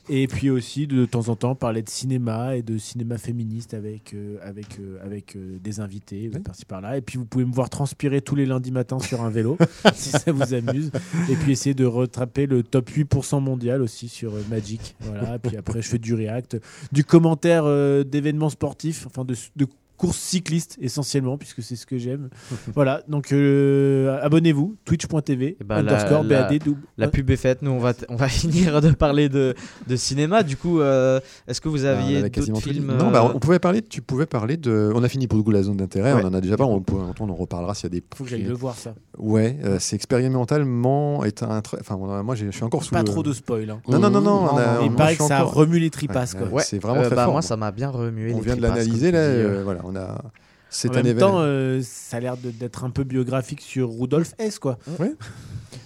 [0.10, 4.14] et puis aussi de temps en temps parler de cinéma et de cinéma féministe avec,
[4.16, 6.40] euh, avec, euh, avec euh, des invités Oui.
[6.40, 6.98] par-ci par-là.
[6.98, 9.58] Et puis vous pouvez me voir transpirer tous les lundis matins sur un vélo
[9.94, 10.90] si ça vous amuse.
[11.30, 14.96] Et puis essayer de rattraper le top 8% mondial aussi sur euh, Magic.
[15.02, 15.36] Voilà.
[15.36, 16.58] Et puis après, je fais du react,
[16.92, 19.66] du commentaire euh, d'événements sportifs, enfin de, de
[20.02, 22.30] course cycliste essentiellement, puisque c'est ce que j'aime.
[22.76, 26.82] voilà, donc euh, abonnez-vous, twitch.tv, bah, la- underscore la- BAD double.
[26.98, 29.54] La pub est faite, nous on va, on va finir de parler de,
[29.88, 30.42] de cinéma.
[30.44, 33.40] Du coup, euh, est-ce que vous on aviez quasiment d'autres films Non, bah, euh, on
[33.40, 33.82] pouvait parler.
[33.84, 34.92] Tu pouvais parler de.
[34.96, 36.14] On a fini pour le coup la zone d'intérêt.
[36.14, 36.22] Ouais.
[36.24, 36.74] On en a déjà parlé.
[36.74, 36.84] On,
[37.20, 38.04] on en reparlera s'il y a des.
[38.16, 38.96] Faut que j'aille le voir ça.
[39.20, 41.60] Ouais, euh, c'est expérimentalement est un.
[41.60, 42.92] tra- Enfin, moi, je suis encore sous.
[42.92, 43.70] Pas le- trop de spoil.
[43.70, 43.82] hein.
[43.88, 44.58] Non, non, non, non.
[44.58, 46.36] a- Il paraît que ça encore- remue les tripasses.
[46.52, 46.64] Ouais.
[46.64, 47.34] C'est vraiment très bah, fort.
[47.34, 48.34] Moi, ça m'a bien remué.
[48.34, 49.62] on les vient de l'analyser là.
[49.64, 50.22] voilà, on a.
[50.70, 51.32] C'est en un même événement.
[51.32, 54.58] temps, euh, ça a l'air de- d'être un peu biographique sur Rudolf S.
[54.58, 54.78] Quoi.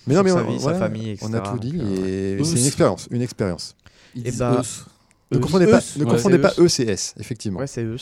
[0.05, 1.51] mais non, mais sa on, vie, sa famille, on a etc.
[1.53, 1.73] tout dit.
[1.81, 3.75] Euh, Et c'est une expérience, une expérience.
[4.13, 4.85] Ils Et disent bah, Eus.
[5.31, 6.65] Ne confondez pas, ne Ouais, confondez c'est pas Eus.
[6.81, 7.59] ECS, effectivement.
[7.59, 7.95] Ouais, c'est eux.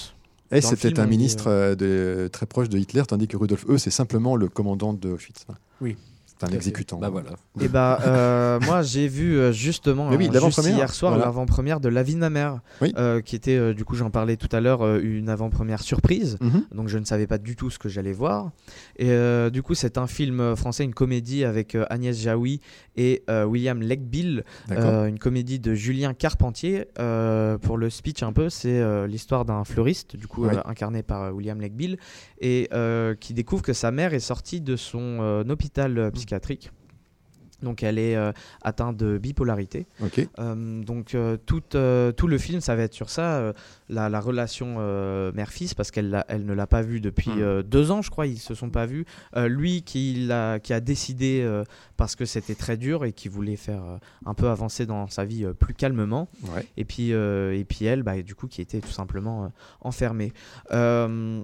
[0.51, 3.65] S, c'est film, un dit, ministre euh, de, très proche de Hitler, tandis que Rudolf
[3.69, 5.45] E, c'est simplement le commandant de Auschwitz.
[5.81, 5.95] Oui.
[6.43, 6.97] Un exécutant.
[6.97, 7.31] Bah voilà.
[7.61, 11.25] Et bah, euh, moi, j'ai vu euh, justement oui, euh, juste hier soir Voilà.
[11.25, 12.93] l'avant-première de La vie de ma mère, Oui.
[12.97, 16.37] euh, qui était, euh, du coup, j'en parlais tout à l'heure, euh, une avant-première surprise.
[16.41, 16.65] Mhm.
[16.73, 18.51] Donc je ne savais pas du tout ce que j'allais voir.
[18.97, 22.59] Et euh, du coup, c'est un film français, une comédie avec euh, Agnès Jaoui
[22.95, 26.85] et euh, William Legbill, euh, une comédie de Julien Carpentier.
[26.99, 31.03] Euh, pour le speech un peu, c'est euh, l'histoire d'un fleuriste, du coup euh, incarné
[31.03, 31.97] par euh, William Legbill,
[32.39, 36.71] et euh, qui découvre que sa mère est sortie de son euh, hôpital euh, psychiatrique.
[37.63, 39.87] Donc elle est euh, atteinte de bipolarité.
[40.39, 43.53] Euh, donc euh, tout, tout le film, ça va être sur ça,
[43.89, 44.75] la, la relation
[45.33, 47.41] mère-fils, parce qu'elle elle ne l'a pas vu depuis Mm.
[47.41, 49.05] euh, deux ans, je crois, ils se sont pas vus.
[49.35, 51.47] Lui qui, l'a- qui a décidé,
[51.97, 53.81] parce que c'était très dur et qui voulait faire
[54.25, 56.67] un peu avancer dans sa vie plus calmement, Ouais.
[56.77, 59.51] et puis, et puis elle, bah, du coup, qui était tout simplement
[59.81, 60.33] enfermée.
[60.71, 61.41] Euh,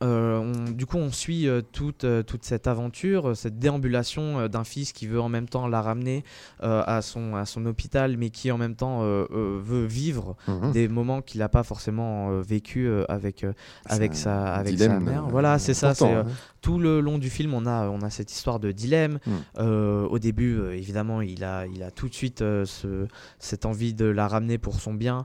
[0.00, 5.20] on- du coup, on suit toute, toute cette aventure, cette déambulation d'un fils qui veut
[5.20, 6.24] en même temps la ramener
[6.62, 10.36] euh, à, son, à son hôpital, mais qui en même temps euh, euh, veut vivre
[10.48, 10.72] Mhm.
[10.72, 13.46] des moments qu'il n'a pas forcément vécu avec,
[13.86, 15.26] avec, sa, avec sa dilemme, mère.
[15.28, 15.92] Voilà, c'est ça.
[16.02, 16.24] Hein.
[16.60, 19.18] tout le long du film, on a, on a cette histoire de dilemme.
[19.26, 19.62] Mm.
[20.10, 23.06] Au début, évidemment, il a, il a tout de suite ce,
[23.38, 25.24] cette envie de la ramener pour son bien,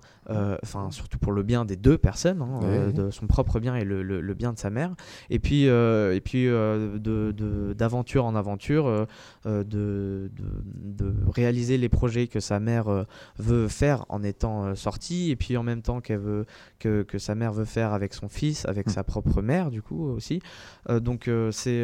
[0.64, 2.93] enfin surtout pour le bien des deux personnes, hein, Ouais.
[2.93, 4.93] de son propre bien et le, le- le bien de sa mère.
[5.30, 9.06] Et puis, et puis de- de- d'aventure en aventure, euh,
[9.45, 9.64] euh,
[9.95, 13.03] de, de, de réaliser les projets que sa mère euh,
[13.37, 16.45] veut faire en étant euh, sortie, et puis en même temps qu'elle veut
[16.79, 18.91] que, que sa mère veut faire avec son fils, avec Mm.
[18.91, 20.41] sa propre mère, du coup aussi.
[20.89, 21.83] Euh, donc c'est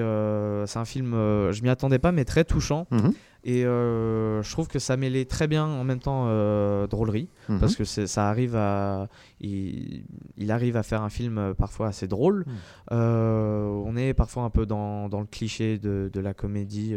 [0.67, 2.87] c'est un film, je m'y attendais pas, mais très touchant.
[2.91, 3.13] Mhm.
[3.43, 7.59] Et euh, je trouve que ça mêlait très bien en même temps euh, drôlerie, Mhm.
[7.59, 9.07] parce que ça arrive à,
[9.39, 10.03] il,
[10.37, 12.43] il arrive à faire un film euh, parfois assez drôle.
[12.45, 12.53] Mhm.
[12.91, 16.95] Euh, on est parfois un peu dans, dans le cliché de, de la comédie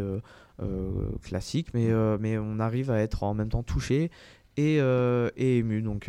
[1.23, 4.11] classique, mais, euh, mais on arrive à être en même temps touché
[4.57, 4.77] et,
[5.37, 5.83] et ému.
[5.83, 6.09] Donc,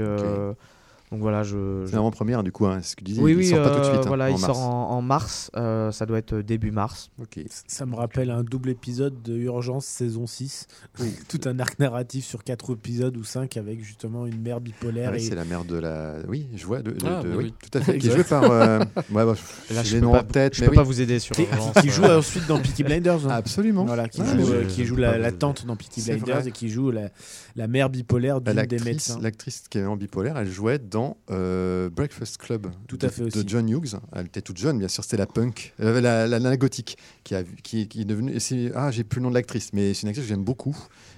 [1.11, 3.21] donc voilà, je, C'est je- l'avant-première, du coup, hein, c'est ce que tu disais.
[3.21, 3.99] oui, il oui, sort pas tout de euh, suite.
[4.05, 4.45] hein, voilà, en il mars.
[4.45, 5.51] sort en, en mars.
[5.55, 7.09] euh, ça doit être début mars.
[7.21, 7.39] Ok.
[7.67, 10.67] Ça me rappelle un double épisode de Urgence saison 6.
[11.29, 15.11] Tout un arc narratif sur 4 épisodes ou 5 avec justement une mère bipolaire.
[15.13, 15.19] Ah et...
[15.19, 16.15] c'est la mère de la.
[16.27, 16.81] Oui, je vois.
[16.81, 17.53] De, de- Ah, de- bah oui, oui.
[17.71, 17.97] tout à fait.
[17.99, 18.43] qui est jouée par.
[18.43, 18.85] euh, ouais,
[19.25, 19.35] bah,
[19.71, 20.77] Là, j'ai je les peux pas, tête, je mais peux oui.
[20.77, 22.17] pas vous aider sur Qui, Urgence, qui joue euh.
[22.19, 23.25] ensuite dans Peaky Blinders.
[23.27, 23.29] hein.
[23.29, 23.85] Absolument.
[23.85, 26.47] Voilà, qui Ah, joue, euh, je- qui je joue la, tante dans Peaky Blinders vrai.
[26.49, 27.09] et qui joue la,
[27.55, 29.19] la mère bipolaire d'une des L'actrice, médecins.
[29.21, 33.09] l'actrice qui est en bipolaire, elle jouait dans euh, Breakfast Club Tout de.
[33.45, 33.95] John Hughes.
[34.13, 37.35] Elle était toute jeune, bien sûr, c'était la punk, euh, la, la, la gothique, qui,
[37.35, 38.37] a, qui, qui est devenue.
[38.73, 40.75] Ah, j'ai plus le nom de l'actrice, mais c'est une actrice que j'aime beaucoup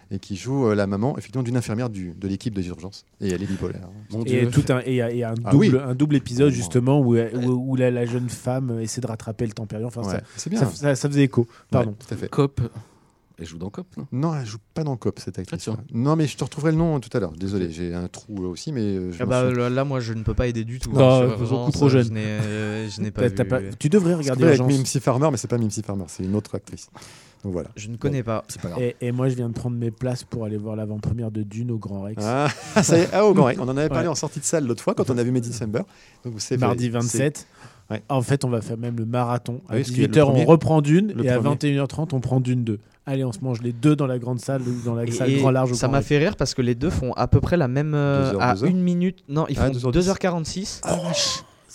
[0.09, 3.05] et qui joue euh, la maman, effectivement, d'une infirmière du, de l'équipe des urgences.
[3.21, 3.87] Et elle est bipolaire.
[4.09, 4.49] Mon Et Dieu.
[4.49, 5.71] tout un, et, et un, double, Ah oui.
[5.85, 9.45] un double épisode Oh, justement où, où, où la, la jeune femme essaie de rattraper
[9.45, 9.89] le tempérament.
[9.89, 10.59] Enfin, Ouais, c'est ça, bien.
[10.61, 11.45] ça, ça- ça faisait écho.
[11.69, 11.91] Pardon.
[11.91, 12.29] Ouais, tout à fait.
[12.29, 12.61] Cop.
[13.39, 14.07] Elle joue dans Cop, non?
[14.11, 15.61] Non, elle joue pas dans Cop, cette Ah, actrice.
[15.61, 15.77] tiens.
[15.93, 17.33] non, mais je te retrouverai le nom tout à l'heure.
[17.33, 20.23] Désolé, j'ai un trou là aussi, mais euh, je Ah bah, là, moi, je ne
[20.23, 20.91] peux pas aider du tout.
[20.91, 22.07] Non, hein, sur beaucoup trop jeune.
[22.07, 23.29] Je n'ai, euh, je n'ai pas
[23.77, 24.61] Tu devrais regarder avec.
[24.61, 26.89] Mimsy Farmer, mais c'est pas Mimsy Farmer, c'est une autre actrice.
[27.43, 27.69] Donc voilà.
[27.75, 28.43] Je ne connais pas.
[28.47, 28.81] C'est pas grave.
[28.81, 31.69] Et, et moi, je viens de prendre mes places pour aller voir l'avant-première de Dune
[31.69, 32.23] au Grand Rex.
[32.25, 32.47] Ah,
[32.81, 33.59] ça y est, ah, au Grand Rex.
[33.61, 34.11] On en avait parlé Ouais.
[34.11, 35.81] en sortie de salle l'autre fois quand on a vu Made December.
[36.25, 37.47] Donc c'est Mardi c'est- 27.
[37.89, 38.03] Ouais.
[38.09, 39.61] En fait, on va faire même le marathon.
[39.69, 41.13] À oui, parce que le 18h, premier- on reprend Dune.
[41.23, 41.55] Et à premier.
[41.55, 42.79] 21h30, on prend Dune 2.
[43.05, 45.29] Allez, on se mange les deux dans la grande salle ou dans la Et- salle
[45.31, 47.39] et grand large au ça m'a fait rire parce que les deux font à peu
[47.39, 49.19] près la même euh, Deux heures, à deux une minute.
[49.29, 49.91] Non, ils Ah, font 2h10.
[49.93, 50.81] 2h46.
[50.83, 50.97] Ah.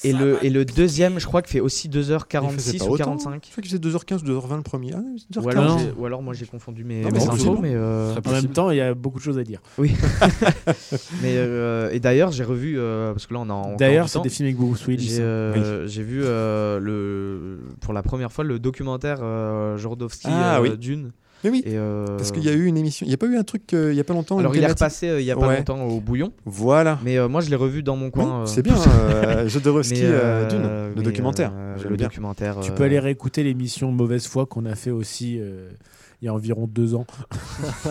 [0.04, 2.88] Et le et le deuxième, je crois, que fait aussi Il faisait 2h46 pas ou
[2.90, 3.04] autant.
[3.04, 3.44] 45.
[3.44, 4.92] Je crois qu'il faisait 2h15 ou 2h20 le premier.
[4.94, 5.44] Ah, non, c'est 2h15.
[5.44, 8.14] Ou alors, ou alors moi j'ai confondu mes, Non, mais mes c'est infos, mais euh,
[8.24, 9.60] En même temps, il y a beaucoup de choses à dire.
[9.78, 14.28] mais euh, et d'ailleurs j'ai revu euh, parce que là on a D'ailleurs, c'est des
[14.28, 15.16] films avec Bruce Willis.
[15.16, 20.56] J'ai euh, j'ai vu euh, le pour la première fois le documentaire euh, Jodorowsky Ah,
[20.58, 20.78] euh, oui.
[20.78, 21.12] Dune.
[21.44, 23.04] Mais oui, Et, euh, parce qu'il y a eu une émission.
[23.04, 24.62] Il n'y a pas eu un truc euh, il n'y a pas longtemps Alors il
[24.62, 25.56] est repassé euh, il y a pas Ouais.
[25.58, 26.98] longtemps au bouillon, Voilà.
[27.04, 28.42] mais euh, moi je l'ai revu dans mon Oui, coin.
[28.42, 31.52] euh, c'est bien, euh, Jodorowsky Dune, le documentaire.
[31.56, 32.06] euh, J'aime le bien.
[32.06, 32.58] documentaire.
[32.60, 35.68] Tu euh, peux aller réécouter l'émission Mauvaise foi qu'on a fait aussi euh,
[36.22, 37.04] il y a environ deux ans.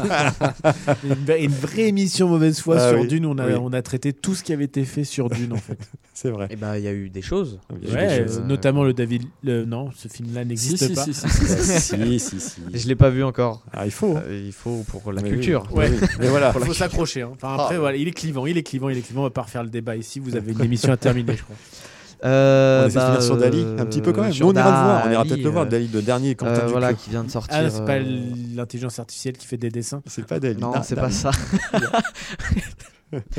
[1.04, 3.26] une, vraie- une vraie émission Mauvaise foi Ah sur oui, Dune.
[3.26, 3.54] On a, oui.
[3.62, 5.78] on a traité tout ce qui avait été fait sur Dune en fait.
[6.14, 6.48] C'est vrai.
[6.52, 7.60] Eh ben, il y a eu des choses.
[7.84, 8.40] Eu Ouais, des choses.
[8.40, 9.24] euh, notamment le David.
[9.44, 11.04] Le, non, ce film-là n'existe si, pas.
[11.04, 11.80] si, si, si, si.
[11.80, 12.62] si, si, si.
[12.74, 13.64] Je l'ai pas vu encore.
[13.74, 14.16] Ah, il faut.
[14.18, 14.24] hein.
[14.28, 15.68] Euh, il faut pour la Mais culture.
[15.72, 15.86] oui.
[15.90, 16.08] Oui.
[16.20, 16.54] Mais voilà.
[16.58, 17.24] Il faut s'accrocher.
[17.24, 17.32] hein.
[17.34, 17.80] Enfin, après, Ah.
[17.80, 19.22] voilà, il est clivant, il est clivant, il est clivant.
[19.22, 20.20] On va pas refaire le débat ici.
[20.20, 21.56] Vous avez une émission à terminer, je crois.
[22.24, 24.32] Euh, On essaie de bah, finir sur Dali euh, un petit peu quand même.
[24.32, 25.04] sur Nous, on ira le voir.
[25.08, 25.64] On ira peut-être le voir.
[25.66, 27.58] euh, Dali, le dernier Quentin euh, voilà, qui vient de sortir.
[27.60, 28.20] Ah, c'est pas euh,
[28.56, 30.02] l'intelligence artificielle qui fait des dessins.
[30.06, 30.60] C'est pas Dali.
[30.62, 31.32] Non, Ah, c'est pas ça.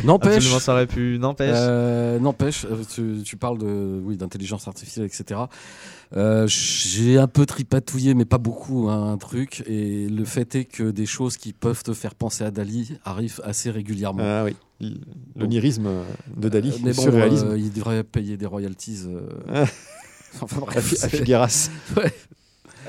[0.04, 0.34] N'empêche.
[0.36, 1.18] Absolument, ça aurait pu.
[1.18, 1.54] N'empêche.
[1.54, 5.40] Euh, N'empêche, euh, tu, tu parles de oui d'intelligence artificielle, etc.
[6.16, 9.62] Euh, J'ai un peu tripatouillé, mais pas beaucoup, hein, un truc.
[9.66, 13.40] Et le fait est que des choses qui peuvent te faire penser à Dali arrivent
[13.44, 14.22] assez régulièrement.
[14.22, 14.54] Ah oui.
[15.36, 15.88] L'onirisme
[16.36, 17.48] de Dali, Euh, mais le bon, surréalisme.
[17.50, 19.04] euh, il devrait payer des royalties.
[19.06, 19.20] euh,
[19.52, 19.64] Ah.
[20.42, 21.70] enfin à, bref, à c'est- Figueras.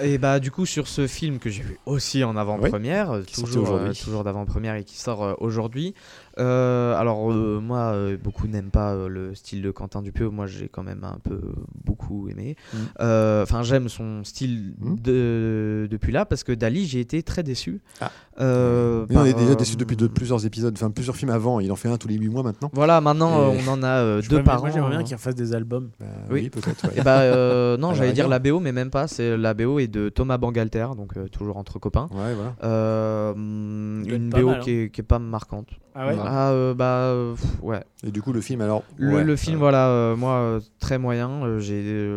[0.02, 3.34] Et bah du coup sur ce film que j'ai vu aussi en avant-première, euh, Qui
[3.34, 5.94] est sorti toujours, euh, toujours d'avant-première et qui sort euh, aujourd'hui.
[6.40, 10.48] Euh, alors euh, moi euh, beaucoup n'aiment pas euh, le style de Quentin Dupieux, moi
[10.48, 11.40] j'ai quand même un peu
[11.86, 12.56] beaucoup aimé.
[12.74, 12.78] Mm.
[13.02, 14.96] Euh, Enfin j'aime son style Mm.
[15.04, 17.82] de, depuis là parce que Dali j'ai été très déçu.
[18.02, 18.12] Ah.
[18.40, 21.60] Euh, on est déjà euh, déçus depuis de, plusieurs épisodes, enfin plusieurs films avant.
[21.60, 22.72] Il en fait un tous les 8 mois maintenant.
[22.74, 24.74] Voilà maintenant euh, on en a euh, deux par Moi, an.
[24.74, 25.04] j'aimerais bien hein.
[25.04, 25.92] qu'ils refassent des albums.
[26.00, 26.42] Bah, Oui.
[26.44, 26.86] oui, peut-être.
[26.88, 26.98] ouais.
[26.98, 29.88] Et bah euh, non j'allais dire la BO mais même pas c'est la BO est
[29.88, 32.10] de Thomas Bangalter donc euh, toujours entre copains.
[32.12, 33.30] Ouais, voilà.
[33.34, 34.60] Être une BO mal, hein.
[34.64, 35.68] qui, est, qui est pas marquante.
[35.96, 36.14] Ah ouais?
[36.16, 36.20] Ouais.
[36.28, 37.84] Ah euh, bah euh, pff, ouais.
[38.06, 38.84] Et du coup, le film, alors.
[38.98, 41.60] Le, ouais, le film euh, voilà moi très moyen.
[41.60, 42.10] J'ai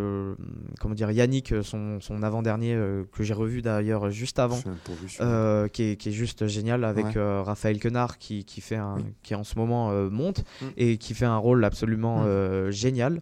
[0.81, 2.77] comment dire Yannick son, son avant dernier
[3.13, 4.59] que j'ai revu d'ailleurs juste avant.
[4.85, 5.09] pourvu,
[5.71, 7.41] qui, est, qui est juste génial avec Ouais.
[7.43, 9.05] Raphaël Quenard qui, qui fait un, Oui.
[9.23, 10.67] qui en ce moment monte Mm.
[10.77, 12.71] et qui fait un rôle absolument Mm.
[12.71, 13.21] génial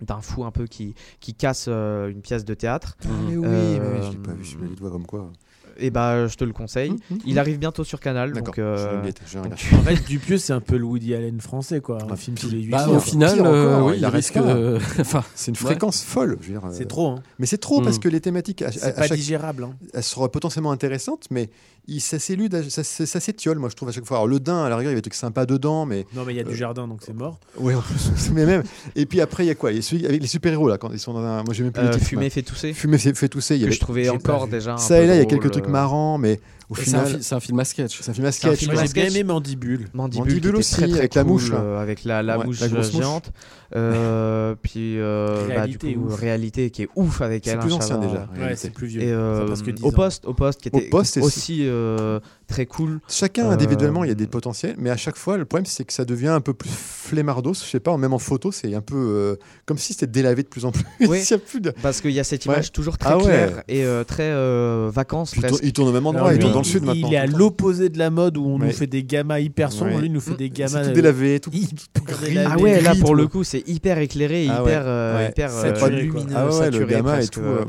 [0.00, 3.46] d'un fou un peu qui, qui casse euh, une pièce de théâtre Ah, mais oui,
[3.46, 4.44] Euh, mais oui, je l'ai pas vu.
[4.44, 5.30] Je me doigt comme quoi.
[5.78, 9.02] Et bah je te le conseille Hum, hum, il arrive bientôt sur Canal donc, euh,
[9.04, 9.52] je je donc.
[9.52, 11.98] En fait, Dupieux, c'est un peu le Woody Allen français, quoi.
[12.02, 14.36] Un Ah, film tous les 8 Bah, au final, euh, oui, il il risque.
[14.36, 15.60] euh, enfin, C'est une Ouais.
[15.72, 16.36] fréquence folle.
[16.40, 17.22] je veux dire, euh, C'est trop, hein.
[17.38, 18.00] Mais c'est trop parce Mm.
[18.00, 19.64] que les thématiques, à, à- C'est à pas chaque- digérable.
[19.64, 19.72] Hein.
[19.94, 21.50] elles seront potentiellement intéressantes, mais
[21.86, 24.18] il, ça s'élude, ça, ça, s'étiole, moi je trouve à chaque fois.
[24.18, 26.24] Alors le daim, à la rigueur, il y avait des trucs sympas dedans, mais Non,
[26.26, 27.38] mais il y a Euh, du jardin, donc c'est mort.
[27.58, 28.62] ouais, en plus, mais même.
[28.96, 29.70] Et puis après, il y a quoi?
[29.72, 31.42] Il y a celui avec les super héros là, quand ils sont dans un.
[31.44, 31.92] Moi, j'ai même plus euh.
[31.98, 33.56] Fumer fait tousser Fumer fait, fait tousser.
[33.56, 35.67] Il y que je trouvais encore déjà ça et là, il y a quelques trucs
[35.68, 36.40] marrants, mais
[36.70, 37.98] au c'est un, final, fi- c'est un film à sketch.
[38.00, 38.60] c'est un film à C'est un sketch.
[38.60, 39.10] j'ai bien sketch.
[39.14, 39.88] aimé Mandibule.
[39.94, 41.58] Mandibule, aussi, très, très avec la mouche, là.
[41.60, 43.02] euh, avec la, la Ouais, mouche la grosse mouche.
[43.02, 43.32] géante
[43.74, 47.72] euh, puis euh, bah, Réalité du coup, réalité qui est ouf avec C'est Alain plus
[47.72, 48.06] ancien Chabat.
[48.06, 48.28] déjà.
[48.48, 49.02] Ouais, c'est plus vieux.
[49.02, 51.20] et Ça a euh, presque 10 au poste au poste qui Au était poste, c'est-
[51.22, 55.16] aussi euh, très cool Chacun Euh, individuellement, il y a des potentiels, mais à chaque
[55.16, 57.54] fois, le problème, c'est que ça devient un peu plus flemmardos.
[57.54, 60.48] Je sais pas, même en photo, c'est un peu euh, comme si c'était délavé de
[60.48, 60.84] plus en plus.
[61.00, 61.20] Oui.
[61.28, 61.70] Il y a plus de.
[61.82, 62.54] parce qu'il y a cette Ouais.
[62.54, 63.24] image toujours très Ah ouais.
[63.24, 66.38] claire et euh, très euh, vacances Il tourne, presque il tourne au même endroit, il
[66.38, 68.66] tourne dans le sud il est à tout l'opposé de la mode où on Ouais.
[68.66, 69.92] nous fait des gammas hyper sombres.
[69.92, 69.98] Ouais.
[70.00, 70.82] Lui, il nous fait des C'est gammas.
[70.84, 71.50] tout euh, délavé, tout.
[71.52, 72.38] hyper gris.
[72.38, 73.14] ah ouais là pour tout.
[73.14, 74.72] le coup c'est hyper éclairé Ah hyper ouais.
[74.74, 75.28] euh, Ouais.
[75.30, 76.32] hyper euh, Saturé, lumineux quoi.
[76.36, 77.46] Ah ouais, saturé le presque, et tout.
[77.46, 77.58] euh.
[77.60, 77.64] euh,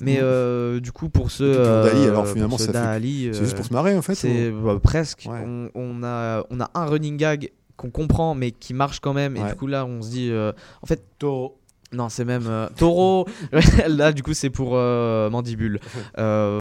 [0.00, 1.44] mais euh, du coup pour ce
[1.84, 4.14] Dali, alors, euh, finalement, ça fait- Dali, C'est juste euh, pour se marrer en fait.
[4.14, 5.26] C'est ou- bah, presque.
[5.28, 5.44] Ouais.
[5.44, 9.36] On, on a, on a un running gag qu'on comprend mais qui marche quand même.
[9.36, 11.58] Et du coup là on se dit, euh, en fait, Taureau.
[11.92, 13.26] non c'est même euh, taureau.
[13.88, 15.80] là du coup c'est pour euh, mandibule.
[16.18, 16.48] Euh,